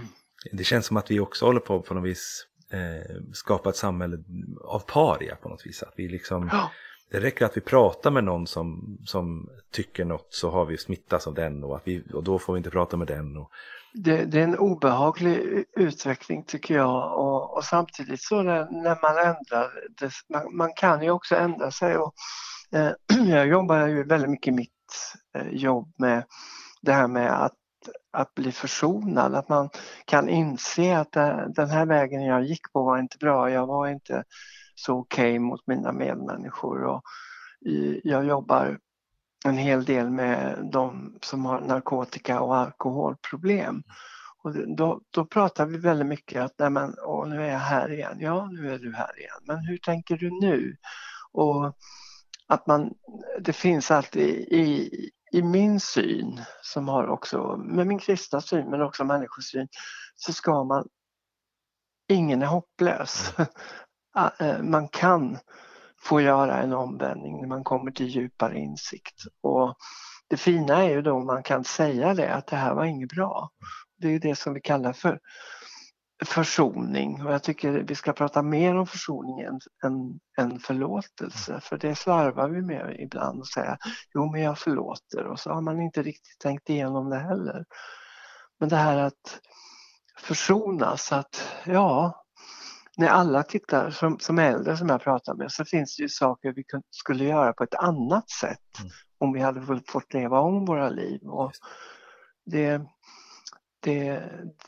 [0.52, 4.18] det känns som att vi också håller på på något vis eh, skapa ett samhälle
[4.64, 5.82] av paria på något vis.
[5.82, 6.70] Att vi liksom, ja.
[7.12, 11.26] Det räcker att vi pratar med någon som, som tycker något så har vi smittats
[11.26, 13.36] av den och, att vi, och då får vi inte prata med den.
[13.36, 13.50] Och,
[13.94, 17.18] det, det, är en obehaglig utveckling tycker jag.
[17.18, 19.70] Och, och samtidigt så när, när man ändrar,
[20.00, 21.96] det, man, man, kan ju också ändra sig.
[21.96, 22.14] Och
[22.72, 22.92] eh,
[23.28, 24.70] jag jobbar ju väldigt mycket i mitt
[25.38, 26.24] eh, jobb med
[26.82, 27.58] det här med att,
[28.12, 29.70] att bli försonad, att man
[30.04, 33.88] kan inse att det, den här vägen jag gick på var inte bra, jag var
[33.88, 34.24] inte
[34.74, 37.02] så okej okay mot mina medmänniskor och
[38.02, 38.78] jag jobbar
[39.44, 43.82] en hel del med de som har narkotika och alkoholproblem.
[44.42, 47.92] Och då, då pratar vi väldigt mycket att nej men, åh, nu är jag här
[47.92, 48.16] igen.
[48.20, 49.40] Ja, nu är du här igen.
[49.42, 50.76] Men hur tänker du nu?
[51.32, 51.76] Och
[52.46, 52.94] att man,
[53.40, 54.90] det finns alltid i,
[55.32, 59.68] i min syn, som har också med min kristna syn men också människosyn,
[60.16, 60.88] så ska man,
[62.08, 63.34] ingen är hopplös.
[64.14, 65.38] Ah, eh, man kan
[66.02, 69.22] få göra en omvändning när man kommer till djupare insikt.
[69.42, 69.74] Och
[70.28, 73.08] det fina är ju då om man kan säga det att det här var inget
[73.08, 73.50] bra.
[73.98, 75.20] Det är det som vi kallar för
[76.24, 81.78] försoning och jag tycker vi ska prata mer om försoning än, än, än förlåtelse för
[81.78, 83.78] det slarvar vi med ibland och säga
[84.14, 87.64] jo men jag förlåter och så har man inte riktigt tänkt igenom det heller.
[88.60, 89.40] Men det här att
[90.18, 92.21] försonas, att ja,
[92.96, 96.52] när alla tittar som, som äldre som jag pratar med så finns det ju saker
[96.52, 98.90] vi skulle göra på ett annat sätt mm.
[99.18, 101.20] om vi hade fått leva om våra liv.
[101.22, 101.52] Och
[102.46, 102.82] det,
[103.82, 104.22] det,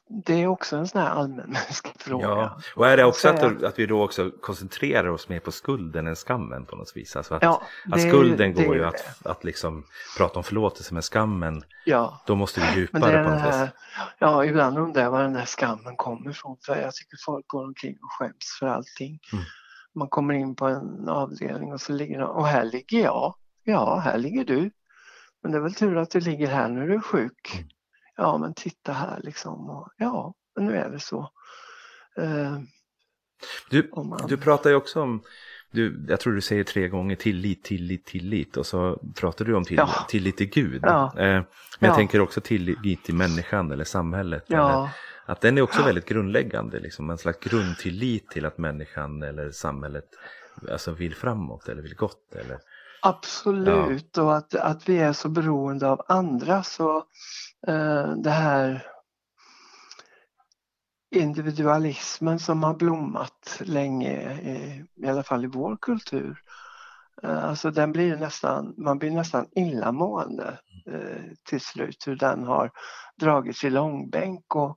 [0.09, 2.25] det är också en sån här allmänmänsklig fråga.
[2.25, 2.59] Ja.
[2.77, 6.17] Och är det också att, att vi då också koncentrerar oss mer på skulden än
[6.17, 7.17] skammen på något vis?
[7.17, 9.85] Alltså att, ja, att skulden ju, går ju att, att liksom
[10.19, 12.23] prata om förlåtelse med skammen, ja.
[12.27, 13.75] då måste vi djupare på något här, vis.
[14.19, 17.65] Ja, ibland undrar jag var den där skammen kommer ifrån för jag tycker folk går
[17.65, 19.21] omkring och skäms för allting.
[19.33, 19.45] Mm.
[19.95, 23.35] Man kommer in på en avdelning och så ligger någon, och här ligger jag.
[23.65, 24.71] Ja, här ligger du.
[25.43, 27.55] Men det är väl tur att du ligger här när du är sjuk.
[27.55, 27.69] Mm
[28.17, 31.31] ja men titta här liksom, och, ja nu är det så.
[32.17, 32.59] Eh,
[33.71, 34.27] Du, man...
[34.29, 35.23] du pratar ju också om,
[35.71, 39.65] du, jag tror du säger tre gånger tillit, tillit, tillit och så pratar du om
[39.65, 40.07] tillit, ja.
[40.09, 40.83] tillit till Gud.
[40.83, 41.13] Ja.
[41.17, 41.45] Eh, men
[41.79, 41.95] jag ja.
[41.95, 44.51] tänker också tillit till människan eller samhället.
[44.51, 44.89] Eller,
[45.27, 50.05] att den är också väldigt grundläggande, liksom, en slags grundtillit till att människan eller samhället
[50.71, 52.35] alltså, vill framåt eller vill gott.
[52.35, 52.59] Eller,
[53.07, 54.23] Absolut, ja.
[54.23, 56.97] och att, att vi är så beroende av andra så
[57.67, 58.87] eh, det här
[61.15, 66.39] individualismen som har blommat länge, i, i alla fall i vår kultur.
[67.23, 72.71] Eh, alltså den blir nästan, man blir nästan illamående eh, till slut hur den har
[73.21, 74.55] dragits i långbänk.
[74.55, 74.77] Och,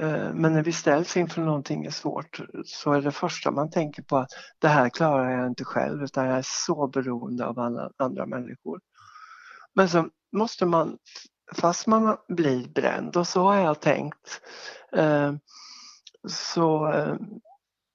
[0.00, 4.16] Eh, men när vi ställs inför någonting svårt så är det första man tänker på
[4.16, 8.26] att det här klarar jag inte själv utan jag är så beroende av alla andra
[8.26, 8.80] människor.
[9.74, 10.98] Men så måste man,
[11.54, 14.40] fast man blir bränd och så har jag tänkt,
[14.92, 15.32] eh,
[16.28, 17.16] så eh,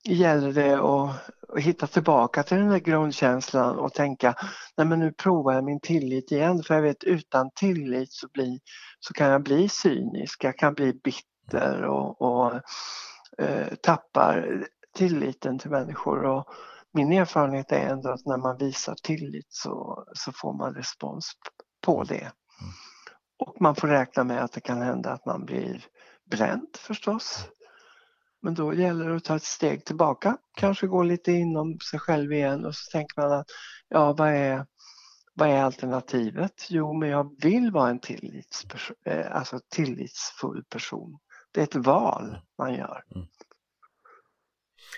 [0.04, 1.16] gäller det att,
[1.58, 4.36] hitta tillbaka till den där grundkänslan och tänka,
[4.78, 8.60] nej men nu provar jag min tillit igen för jag vet utan tillit så, blir,
[9.00, 11.33] så kan jag bli cynisk, jag kan bli bitter
[11.84, 12.54] och, och
[13.38, 16.24] eh, tappar tilliten till människor.
[16.26, 16.48] Och
[16.92, 21.32] min erfarenhet är ändå att när man visar tillit så, så får man respons
[21.86, 22.22] på det.
[22.22, 22.74] Mm.
[23.40, 25.86] Och man får räkna med att det kan hända att man blir
[26.26, 27.48] bränd förstås.
[28.42, 32.34] Men då gäller det att ta ett steg tillbaka, kanske gå lite inom sig själv
[32.34, 33.48] igen och så tänker man att
[33.90, 34.66] ja, vad är,
[35.34, 36.66] vad är alternativet?
[36.70, 41.20] Jo, men jag vill vara en tillitsperson, eh, alltså tillitsfull person.
[41.54, 43.04] Det är ett val man gör.
[43.16, 43.28] Mm.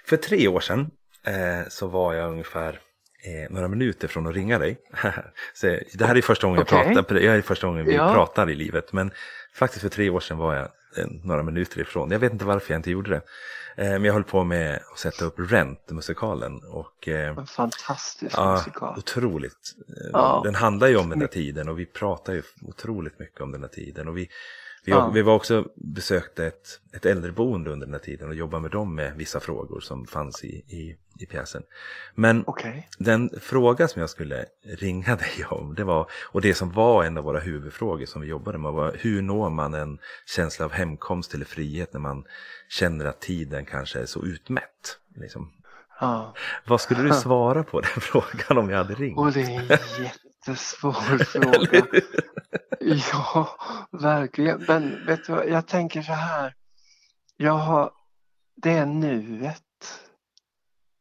[0.05, 0.91] För tre år sedan
[1.23, 2.79] eh, så var jag ungefär
[3.23, 4.77] eh, några minuter från att ringa dig.
[5.53, 6.87] så det här är första gången okay.
[6.87, 8.13] jag pratar, jag är första gången vi ja.
[8.13, 9.11] pratar i livet, men
[9.53, 10.69] faktiskt för tre år sedan var jag
[11.23, 12.11] några minuter ifrån.
[12.11, 13.21] Jag vet inte varför jag inte gjorde det.
[13.77, 16.63] Eh, men jag höll på med att sätta upp Rent, musikalen.
[16.63, 18.97] Och, eh, en fantastisk ja, musikal.
[18.97, 19.75] Otroligt.
[20.13, 20.41] Ja.
[20.43, 23.61] Den handlar ju om den här tiden och vi pratar ju otroligt mycket om den
[23.61, 24.07] här tiden.
[24.07, 24.29] Och vi,
[24.85, 25.09] vi, ja.
[25.09, 28.95] vi var också besökte ett, ett äldreboende under den här tiden och jobbade med dem
[28.95, 31.63] med vissa frågor som fanns i, i, i pjäsen.
[32.15, 32.83] Men okay.
[32.97, 37.17] den fråga som jag skulle ringa dig om, det var, och det som var en
[37.17, 41.33] av våra huvudfrågor som vi jobbade med, var hur når man en känsla av hemkomst
[41.33, 42.23] eller frihet när man
[42.69, 44.99] känner att tiden kanske är så utmätt?
[45.15, 45.51] Liksom.
[45.99, 46.33] Ja.
[46.65, 49.17] Vad skulle du svara på den frågan om jag hade ringt?
[49.17, 49.67] Och det är en
[50.03, 51.85] jättesvår fråga.
[53.11, 53.49] Ja,
[53.91, 54.65] verkligen.
[54.67, 56.53] Men vet du vad, jag tänker så här.
[57.37, 57.91] Jag har,
[58.55, 59.61] det är nuet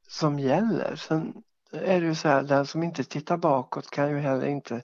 [0.09, 0.97] som gäller.
[0.97, 1.42] Sen
[1.73, 4.83] är det ju så här, den som inte tittar bakåt kan ju heller inte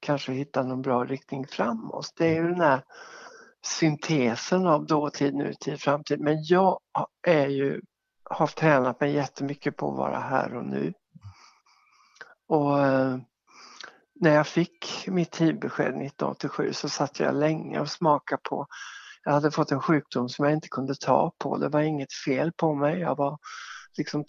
[0.00, 2.12] kanske hitta någon bra riktning framåt.
[2.16, 2.82] Det är ju den här
[3.64, 6.20] syntesen av dåtid, nutid, framtid.
[6.20, 6.78] Men jag
[7.26, 7.80] är ju,
[8.24, 10.92] har tränat mig jättemycket på att vara här och nu.
[12.48, 13.18] Och eh,
[14.22, 18.66] när jag fick mitt hivbesked 1987 så satt jag länge och smakade på
[19.24, 21.56] jag hade fått en sjukdom som jag inte kunde ta på.
[21.56, 23.00] Det var inget fel på mig.
[23.00, 23.38] Jag var
[23.96, 24.24] liksom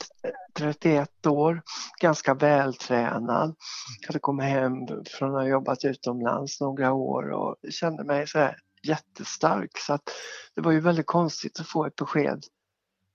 [0.57, 1.61] 31 år,
[2.01, 3.55] ganska vältränad.
[4.01, 4.73] Jag hade kommit hem
[5.05, 8.49] från att ha jobbat utomlands några år och kände mig så
[8.83, 9.77] jättestark.
[9.77, 10.09] Så att
[10.55, 12.43] det var ju väldigt konstigt att få ett besked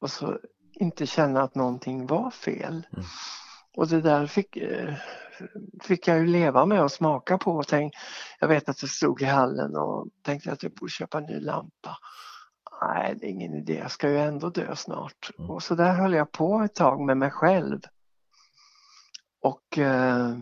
[0.01, 0.39] och så
[0.73, 2.87] inte känna att någonting var fel.
[2.93, 3.05] Mm.
[3.77, 4.95] Och det där fick, eh,
[5.83, 7.53] fick jag ju leva med och smaka på.
[7.53, 7.95] Och tänk,
[8.41, 11.41] jag vet att jag stod i hallen och tänkte att jag borde köpa en ny
[11.41, 11.99] lampa.
[12.83, 15.31] Nej, det är ingen idé, jag ska ju ändå dö snart.
[15.39, 15.51] Mm.
[15.51, 17.81] Och så där höll jag på ett tag med mig själv.
[19.43, 20.39] Och, eh,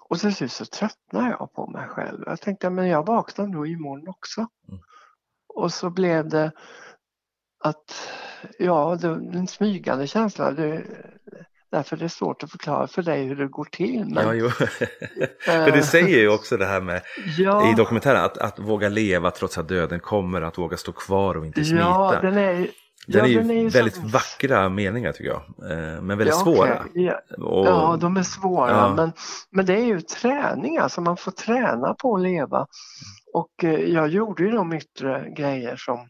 [0.00, 2.22] och till slut så tröttnade jag på mig själv.
[2.26, 4.46] Jag tänkte men jag vaknar nog imorgon också.
[4.68, 4.80] Mm.
[5.48, 6.52] Och så blev det
[7.58, 8.08] att,
[8.58, 10.50] ja, det, en smygande känsla.
[10.50, 10.84] Det,
[11.74, 14.04] Därför är det svårt att förklara för dig hur det går till.
[14.04, 14.50] Men, ja, jo.
[15.44, 17.02] för du säger ju också det här med
[17.38, 21.36] ja, i dokumentären att, att våga leva trots att döden kommer, att våga stå kvar
[21.36, 21.82] och inte smita.
[21.82, 22.68] Ja, den är, den
[23.06, 24.00] ja, är ju den är väldigt så...
[24.00, 26.84] vackra meningar tycker jag, eh, men väldigt ja, svåra.
[26.84, 27.04] Okay.
[27.04, 27.20] Ja.
[27.44, 27.66] Och...
[27.66, 29.12] ja, de är svåra, men,
[29.50, 32.66] men det är ju träning, alltså man får träna på att leva.
[33.32, 36.08] Och eh, jag gjorde ju de yttre grejer som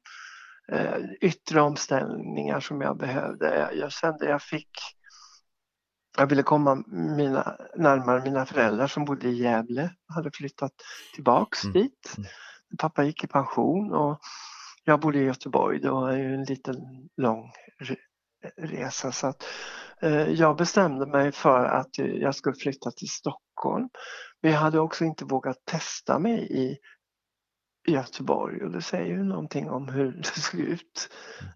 [0.72, 3.70] eh, yttre omställningar som jag behövde.
[3.72, 4.70] Jag kände jag fick
[6.16, 9.90] jag ville komma mina, närmare mina föräldrar som bodde i Gävle.
[10.14, 10.72] Hade flyttat
[11.14, 11.72] tillbaks mm.
[11.72, 12.14] dit.
[12.18, 12.28] Mm.
[12.78, 14.18] Pappa gick i pension och
[14.84, 15.80] jag bodde i Göteborg.
[15.80, 16.76] Det var ju en liten
[17.16, 17.52] lång
[18.56, 19.12] resa.
[19.12, 19.44] Så att,
[20.02, 23.88] eh, jag bestämde mig för att jag skulle flytta till Stockholm.
[24.42, 26.78] Men jag hade också inte vågat testa mig i
[27.92, 31.08] Göteborg och det säger ju någonting om hur det såg ut.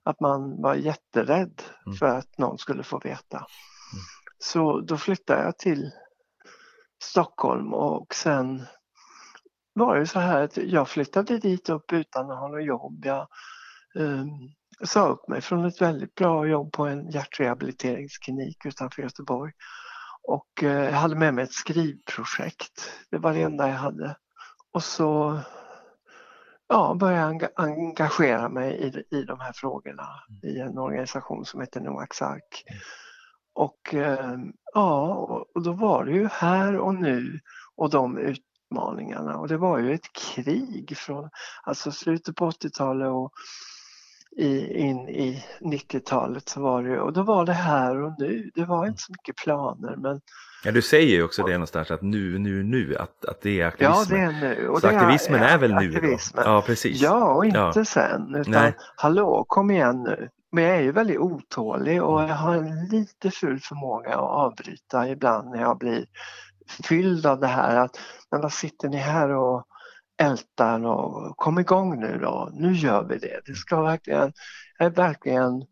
[0.03, 1.97] Att man var jätterädd Mm.
[1.97, 3.47] för att någon skulle få veta.
[4.39, 5.91] Så då flyttade jag till
[7.03, 8.67] Stockholm och sen
[9.73, 13.05] var det så här att jag flyttade dit upp utan att ha något jobb.
[13.05, 13.29] Jag
[13.99, 14.25] eh,
[14.85, 19.53] sa upp mig från ett väldigt bra jobb på en hjärtrehabiliteringsklinik utanför Göteborg.
[20.23, 22.93] Och eh, jag hade med mig ett skrivprojekt.
[23.11, 24.17] Det var det enda jag hade.
[24.73, 25.41] Och så
[26.69, 30.09] ja, började jag enga- engagera mig i, i de här frågorna
[30.43, 32.65] i en organisation som heter Noaks ark.
[32.67, 32.81] Mm.
[33.59, 34.37] Och eh,
[34.75, 35.15] ja,
[35.55, 37.41] och- då var det ju här och nu
[37.77, 41.31] och de utmaningarna och det var ju ett krig från
[41.63, 43.33] alltså slutet på 80-talet och
[44.37, 48.51] i, in i 90-talet så var det ju, och då var det här och nu.
[48.55, 50.21] Det var inte så mycket planer men
[50.65, 53.59] Ja, du säger ju också det någonstans att nu, nu, nu, att, att det är
[53.61, 54.41] ja aktivismen.
[54.41, 54.69] det är nu.
[54.69, 56.17] Och Så aktivismen är väl nu då?
[56.37, 57.01] Ja, precis.
[57.03, 57.85] Ja, och inte Ja.
[57.85, 58.35] sen.
[58.35, 58.77] Utan Nej.
[58.97, 60.29] hallå, kom igen nu.
[60.53, 65.09] Men jag är ju väldigt otålig och jag har en lite ful förmåga att avbryta
[65.09, 66.07] ibland när jag blir
[66.85, 69.67] fylld av det här att men vad sitter ni här och
[70.19, 72.51] ältar och kom igång nu då.
[72.53, 73.41] Nu gör vi det.
[73.47, 74.33] Det ska verkligen,
[74.79, 75.65] jag är verkligen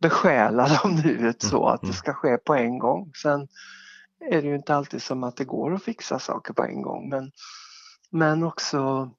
[0.00, 1.94] besjälad av nuet så att det mm.
[1.94, 3.12] ska ske på en gång.
[3.22, 3.48] Sen
[4.30, 7.08] är det ju inte alltid som att det går att fixa saker på en gång
[7.08, 7.30] men,
[8.10, 9.10] men också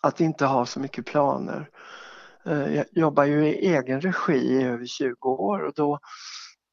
[0.00, 1.70] att inte ha så mycket planer.
[2.46, 5.98] Eh, jag jobbar ju i egen regi i över 20 år och då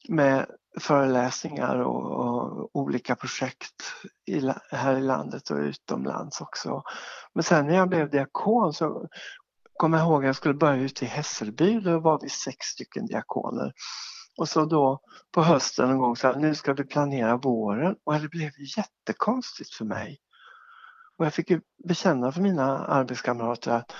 [0.09, 0.45] med
[0.79, 3.93] föreläsningar och, och olika projekt
[4.25, 6.83] i, här i landet och utomlands också.
[7.33, 9.07] Men sen när jag blev diakon så
[9.73, 13.05] kom jag ihåg att jag skulle börja ute i Hässelby, då var vi sex stycken
[13.05, 13.73] diakoner.
[14.37, 15.01] Och så då
[15.31, 19.73] på hösten en gång så här, nu ska vi planera våren och det blev jättekonstigt
[19.73, 20.19] för mig.
[21.17, 23.93] Och jag fick ju bekänna för mina arbetskamrater att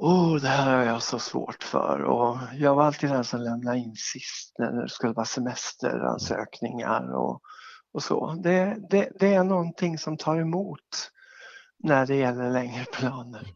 [0.00, 3.78] Åh, det här har jag så svårt för och jag var alltid den som lämnade
[3.78, 7.40] in sist när det skulle vara semesteransökningar och,
[7.92, 8.34] och så.
[8.34, 11.10] Det, det, det är någonting som tar emot
[11.78, 13.46] när det gäller längre planer.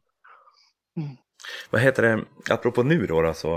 [1.70, 2.24] Vad heter det,
[2.54, 3.56] apropå nu då, alltså,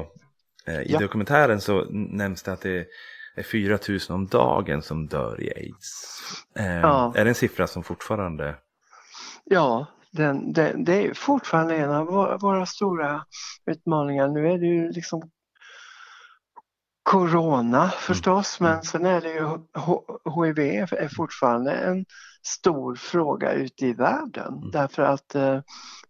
[0.67, 0.99] i Ja.
[0.99, 2.87] dokumentären så nämns det att det
[3.35, 6.19] är 4 000 om dagen som dör i aids.
[6.55, 7.13] Eh, Ja.
[7.15, 8.55] Är det en siffra som fortfarande...
[9.43, 13.25] Ja, den, den, det är fortfarande en av våra, våra stora
[13.65, 14.27] utmaningar.
[14.27, 15.31] Nu är det ju liksom
[17.03, 19.47] Corona förstås, men sen är det ju
[20.35, 20.59] HIV
[20.93, 22.05] är fortfarande en
[22.43, 24.71] stor fråga ute i världen Mm.
[24.71, 25.61] därför att eh,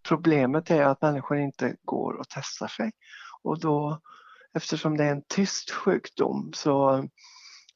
[0.07, 2.91] problemet är att människor inte går och testar sig
[3.43, 4.01] och då
[4.53, 7.05] eftersom det är en tyst sjukdom så,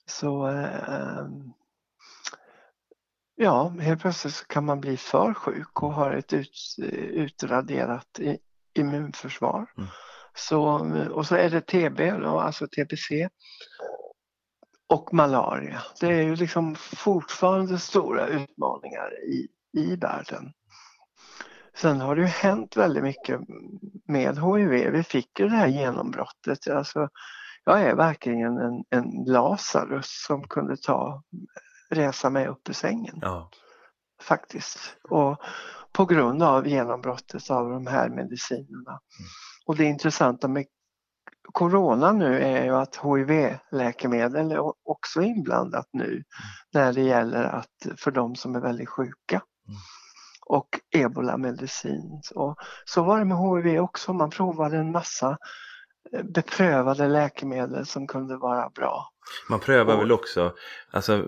[0.06, 1.26] så eh,
[3.42, 8.38] ja, helt plötsligt så kan man bli för sjuk och har ett ut, utraderat i,
[8.80, 9.72] immunförsvar.
[9.78, 9.90] Mm.
[10.36, 10.62] Så,
[11.12, 13.30] och så är det TB, då, alltså TBC
[14.90, 15.82] och malaria.
[16.00, 20.54] Det är ju liksom fortfarande stora utmaningar i, i världen.
[21.76, 23.40] Sen har det ju hänt väldigt mycket
[24.08, 24.92] med HIV.
[24.92, 26.68] Vi fick ju det här genombrottet.
[26.68, 27.10] Alltså,
[27.64, 31.24] jag är verkligen en, en Lazarus som kunde ta,
[31.90, 33.50] resa mig upp ur sängen Ja.
[34.22, 34.80] faktiskt.
[35.10, 35.38] Och
[35.92, 39.00] på grund av genombrottet av de här medicinerna.
[39.66, 40.66] Och det intressanta med
[41.54, 46.24] Corona nu är ju att HIV-läkemedel är också inblandat nu
[46.74, 49.42] när det gäller att för de som är väldigt sjuka.
[50.46, 52.22] Och ebolamedicin.
[52.86, 55.38] Så var det med HIV också, man provade en massa
[56.24, 59.12] beprövade läkemedel som kunde vara bra.
[59.50, 60.54] Man prövar Och- väl också,
[60.92, 61.26] alltså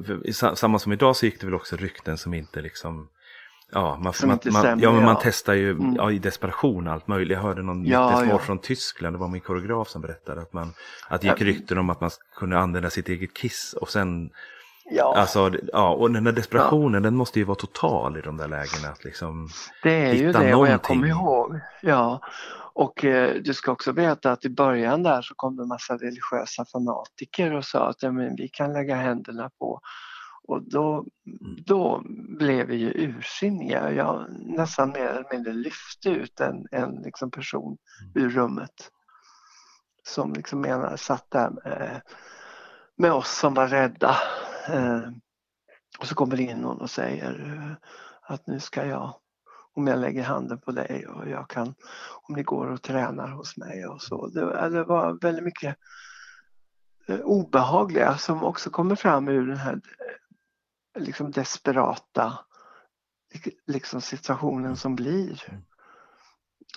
[0.55, 3.07] samma som idag så gick det väl också rykten som inte liksom
[3.73, 5.95] Ja, man, man, man, ja, men man testar ju Mm.
[5.95, 7.35] ja, i desperation allt möjligt.
[7.37, 8.37] Jag hörde någon Ja, ja.
[8.37, 10.73] från Tyskland, det var min koreograf som berättade att, man,
[11.09, 14.29] att det gick rykten om att man kunde använda sitt eget kiss och sen
[14.93, 18.47] Ja, Alltså, ja, och den där desperationen den måste ju vara total i de där
[18.47, 18.87] lägena.
[18.91, 19.49] Att liksom,
[19.83, 20.79] det är ju det och jag någonting.
[20.81, 21.59] kommer ihåg.
[21.81, 22.21] Ja,
[22.73, 25.93] och eh, du ska också veta att i början där så kom det en massa
[25.97, 29.81] religiösa fanatiker och sa att ja, men vi kan lägga händerna på
[30.47, 31.05] och då,
[31.65, 32.01] då
[32.39, 33.91] blev vi ju ursinniga.
[33.91, 37.77] Jag nästan mer eller mindre lyfte ut en, en liksom person
[38.15, 38.89] ur rummet
[40.03, 42.01] som liksom menar, satt där med,
[42.97, 44.15] med oss som var rädda.
[44.67, 45.09] Eh,
[45.99, 47.89] och så kommer det in någon och säger eh,
[48.33, 49.15] att nu ska jag,
[49.73, 51.73] om jag lägger handen på dig och jag kan,
[52.27, 54.27] om ni går och tränar hos mig och så.
[54.27, 55.77] Det, det var väldigt mycket
[57.07, 59.73] eh, obehagliga som också kommer fram ur den här
[60.95, 62.39] eh, liksom desperata
[63.67, 65.61] liksom situationen som blir.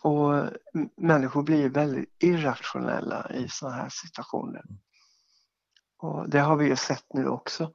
[0.03, 0.45] Och
[0.97, 4.64] människor blir väldigt irrationella i sådana här situationer.
[6.05, 7.71] Och det har vi ju sett nu också.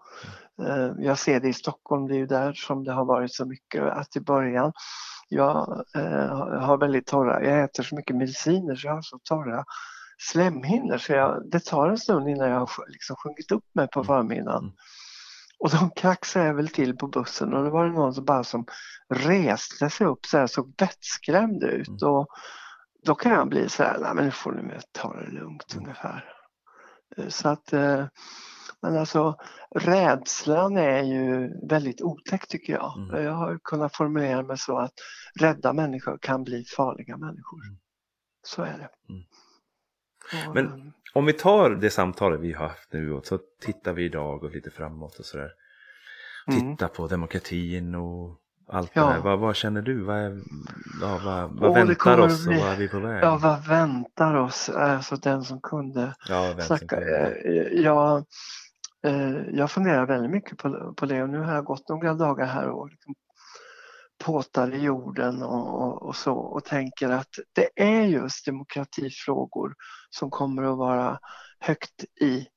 [0.62, 3.46] Eh, jag ser det i Stockholm, det är ju där som det har varit så
[3.46, 4.74] mycket att i början
[5.30, 9.64] jag eh, har väldigt torra, jag äter så mycket mediciner så jag har så torra
[10.32, 14.04] slemhinnor så jag, det tar en stund innan jag har liksom sjungit upp mig på
[14.04, 14.64] förmiddagen.
[14.64, 14.76] Mm.
[15.60, 18.44] Och de kraxade jag väl till på bussen och då var det någon som bara
[18.44, 18.66] som
[19.14, 22.02] reste sig upp så här, såg vettskrämd ut.
[22.02, 22.14] Mm.
[22.14, 22.28] Och
[23.06, 25.86] då kan jag bli så här, nej men nu får ni ta det lugnt mm.
[25.86, 26.39] ungefär.
[27.28, 28.08] Så att, eh,
[28.82, 29.38] men alltså
[29.76, 32.98] rädslan är ju väldigt otäck tycker jag.
[32.98, 33.24] Mm.
[33.24, 34.94] Jag har kunnat formulera mig så att
[35.40, 37.66] rädda människor kan bli farliga människor.
[37.66, 37.78] Mm.
[38.44, 38.90] Så är det.
[39.14, 39.24] Mm.
[40.54, 44.06] Men eh, om vi tar det samtalet vi har haft nu och så tittar vi
[44.06, 45.52] idag och lite framåt och sådär.
[46.48, 46.78] Mm.
[46.78, 48.40] Titta på demokratin och
[48.70, 49.08] allt ja.
[49.08, 49.20] det där.
[49.20, 50.04] Vad, vad, känner du?
[50.04, 50.42] Vad, är,
[51.02, 53.24] ja, vad, vad väntar oss och vad är vi på väg?
[53.24, 54.70] Ja, vad väntar oss?
[54.70, 57.02] Alltså den som kunde ja, snacka.
[57.02, 57.32] Eh,
[57.72, 58.26] jag,
[59.06, 62.46] eh, jag funderar väldigt mycket på, på det och nu har jag gått några dagar
[62.46, 63.16] här och liksom
[64.24, 69.74] påtar i jorden och, och, och, så och tänker att det är just demokratifrågor
[70.10, 71.20] som kommer att vara
[71.60, 72.48] högt i,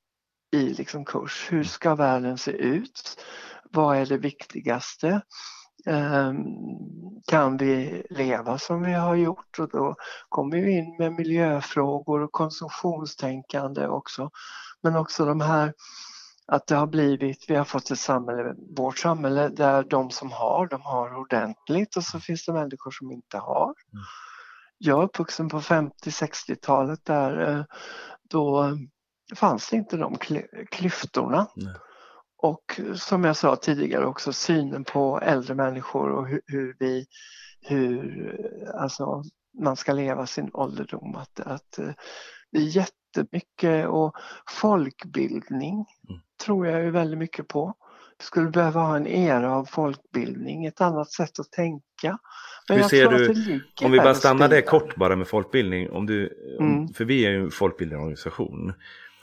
[0.52, 1.48] i liksom kurs.
[1.50, 3.24] Hur ska världen se ut?
[3.70, 5.22] Vad är det viktigaste?
[5.86, 6.44] Um,
[7.26, 9.58] kan vi leva som vi har gjort?
[9.58, 9.96] Och då
[10.28, 14.30] kommer vi in med miljöfrågor och konsumtionstänkande också.
[14.82, 15.72] Men också de här
[16.46, 20.66] att det har blivit, vi har fått ett samhälle, vårt samhälle där de som har,
[20.66, 23.64] de har ordentligt och så finns det människor som inte har.
[23.64, 24.04] Mm.
[24.78, 27.64] Jag är uppvuxen på 50-60-talet där eh,
[28.30, 28.78] då
[29.34, 30.16] fanns det inte de
[30.70, 31.46] klyftorna.
[31.56, 31.74] Nej.
[32.42, 37.06] Och som jag sa tidigare också synen på äldre människor och hur, hur vi
[37.60, 38.36] hur
[38.74, 39.22] alltså,
[39.58, 41.16] man ska leva sin ålderdom.
[41.16, 41.90] Att, att eh,
[42.52, 44.16] det är jättemycket och
[44.60, 46.20] folkbildning mm.
[46.44, 47.74] tror jag ju väldigt mycket på.
[48.18, 52.18] Vi skulle behöva ha en era av folkbildning, ett annat sätt att tänka.
[52.68, 56.32] Men Hur ser du, om vi bara stannar där kort bara med folkbildning, om du,
[56.60, 56.88] mm.
[56.88, 58.72] för vi är ju en folkbildningsorganisation.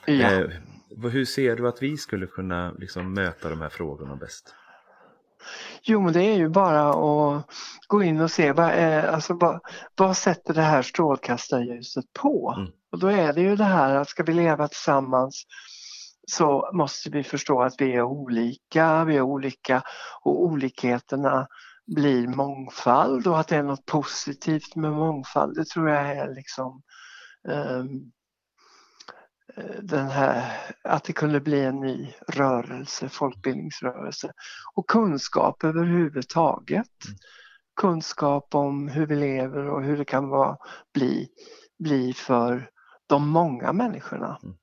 [0.05, 0.13] Ja.
[0.13, 0.49] Eh,
[0.98, 4.56] hur ser du att vi skulle kunna liksom möta de här frågorna bäst?
[5.82, 7.46] Jo, men det är ju bara att
[7.88, 9.60] gå in och se vad, är, alltså, vad,
[9.96, 12.54] vad sätter det här strålkastarljuset på?
[12.58, 12.72] Mm.
[12.92, 15.46] Och då är det ju det här att ska vi leva tillsammans
[16.28, 19.84] så måste vi förstå att vi är olika, vi är olika
[20.22, 21.48] och olikheterna
[21.96, 25.56] blir mångfald och att det är något positivt med mångfald.
[25.56, 26.82] Det tror jag är liksom
[27.48, 28.12] um,
[29.82, 34.32] den här, att det kunde bli en ny rörelse, folkbildningsrörelse.
[34.76, 37.05] Och kunskap överhuvudtaget.
[37.05, 37.18] Mm.
[37.82, 40.57] Kunskap om hur vi lever och hur det kan vara,
[40.93, 41.30] bli,
[41.80, 42.70] bli för
[43.07, 44.39] de många människorna.
[44.43, 44.55] Mm.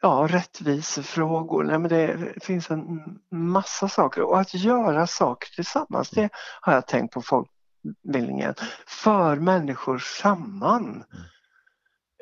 [0.00, 3.00] Ja, rättvisefrågor, nej men det finns en
[3.30, 6.28] massa saker och att göra saker tillsammans, det
[6.60, 8.54] har jag tänkt på folkbildningen.
[8.86, 11.04] För människor samman.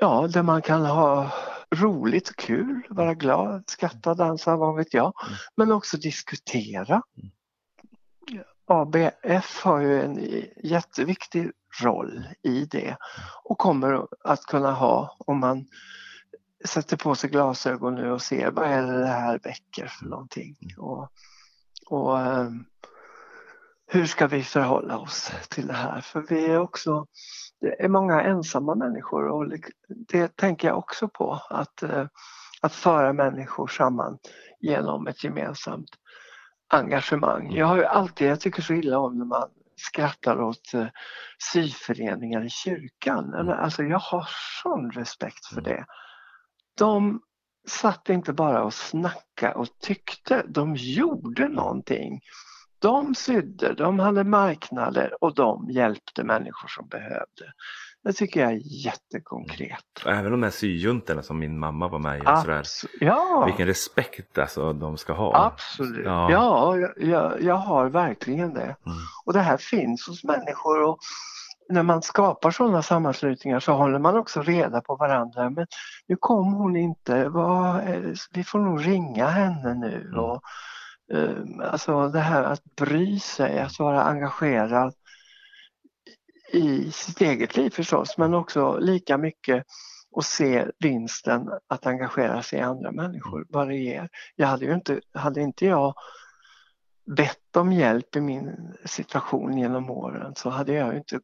[0.02, 1.30] Mm ja, där man kan ha
[1.74, 5.12] roligt och kul, vara glad, skratta, dansa, vad vet jag.
[5.26, 5.36] Mm.
[5.56, 7.02] Men också diskutera.
[7.16, 7.30] Mm.
[8.66, 11.50] ABF har ju en jätteviktig
[11.82, 12.96] roll i det
[13.44, 15.66] och kommer att kunna ha om man
[16.64, 20.56] sätter på sig glasögon nu och ser vad är det det här väcker för någonting.
[20.62, 20.84] Mm.
[20.84, 21.08] Och,
[21.86, 22.64] och um,
[23.86, 26.00] hur ska vi förhålla oss till det här?
[26.00, 27.06] För vi är också
[27.64, 29.52] det är många ensamma människor och
[29.88, 32.06] det tänker jag också på att, eh,
[32.60, 34.18] att föra människor samman
[34.60, 35.88] genom ett gemensamt
[36.68, 37.52] engagemang.
[37.54, 40.86] Jag har ju alltid, jag tycker så illa om när man skrattar åt eh,
[41.52, 43.34] syföreningar i kyrkan.
[43.34, 43.48] Mm.
[43.48, 44.28] Alltså jag har
[44.62, 45.84] sån respekt för det.
[46.78, 47.20] De
[47.68, 52.20] satt inte bara och snackade och tyckte, de gjorde någonting.
[52.84, 57.52] De sydde, de hade marknader och de hjälpte människor som behövde.
[58.04, 59.84] Det tycker jag är jättekonkret.
[60.06, 62.22] Även de här syjuntorna som min mamma var med i.
[62.26, 63.44] Abs ja.
[63.46, 65.46] Vilken respekt alltså de ska ha.
[65.46, 68.62] Absolut, ja, ja jag, jag har verkligen det.
[68.62, 68.98] Mm.
[69.24, 70.82] Och det här finns hos människor.
[70.82, 70.98] och
[71.68, 75.50] när man skapar sådana sammanslutningar så håller man också reda på varandra.
[75.50, 75.66] Men
[76.06, 77.80] nu kom hon inte, vad,
[78.32, 80.00] vi får nog ringa henne nu.
[80.00, 80.18] Mm.
[80.18, 80.42] Och,
[81.62, 84.94] alltså det här att bry sig, att vara engagerad
[86.52, 89.64] i sitt eget liv förstås, men också lika mycket
[90.10, 94.08] och se vinsten att engagera sig i andra människor, vad det ger.
[94.36, 95.94] Jag hade ju inte, hade inte jag
[97.06, 101.20] bett om hjälp i min situation genom åren så hade jag inte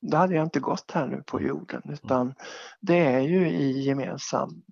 [0.00, 2.34] då hade jag inte gått här nu på jorden utan
[2.80, 4.62] det är ju i gemensam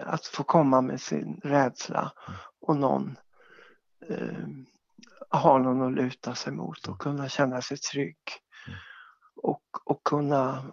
[0.00, 2.12] att få komma med sin rädsla
[2.60, 3.16] och någon
[4.08, 4.48] eh,
[5.28, 8.18] har någon att luta sig mot och kunna känna sig trygg.
[9.36, 10.72] Och, och kunna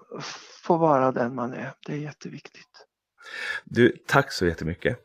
[0.63, 1.73] få vara den man är.
[1.85, 2.87] Det är jätteviktigt.
[3.63, 4.97] Du, tack så jättemycket.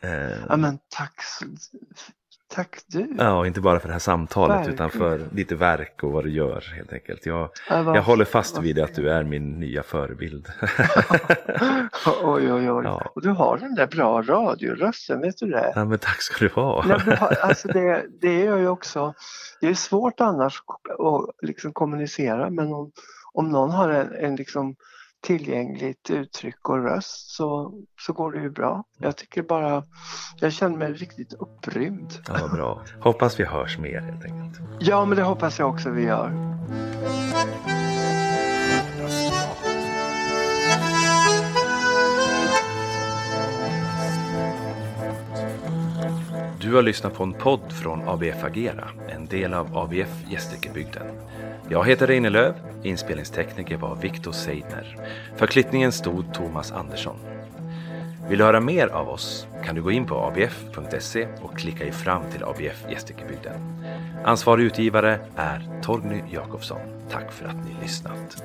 [0.00, 0.46] Eh...
[0.48, 1.22] Ja, men tack
[2.54, 3.14] Tack du.
[3.18, 4.74] Ja, inte bara för det här samtalet Verkligen.
[4.74, 7.26] utan för ditt verk och vad du gör helt enkelt.
[7.26, 10.46] Jag, ja, jag håller fast vid att du är min nya förebild.
[12.22, 12.84] oj, oj, oj.
[12.84, 13.12] Ja.
[13.14, 15.72] Och du har den där bra radiorösten, vet du det?
[15.74, 16.84] Ja, men tack ska du ha.
[16.86, 19.14] Nej, du har, alltså det, det är ju också,
[19.60, 20.62] det är svårt annars
[20.98, 22.92] att liksom kommunicera men om,
[23.32, 24.76] om någon har en, en liksom
[25.22, 28.84] tillgängligt uttryck och röst så, så går det ju bra.
[28.98, 29.84] Jag tycker bara,
[30.40, 32.12] jag känner mig riktigt upprymd.
[32.28, 32.82] Ja, bra.
[33.00, 34.60] Hoppas vi hörs mer helt enkelt.
[34.80, 36.52] Ja, men det hoppas jag också vi gör.
[46.60, 51.06] Du har lyssnat på en podd från ABF Agera, en del av ABF Gästrikebygden.
[51.72, 54.96] Jag heter Reine Löv, inspelningstekniker var Viktor Seidner.
[55.36, 57.16] För klippningen stod Thomas Andersson.
[58.28, 61.92] Vill du höra mer av oss kan du gå in på abf.se och klicka dig
[61.92, 63.84] fram till ABF Gästrikebygden.
[64.24, 66.80] Ansvarig utgivare är Torgny Jakobsson.
[67.10, 68.42] Tack för att ni lyssnat.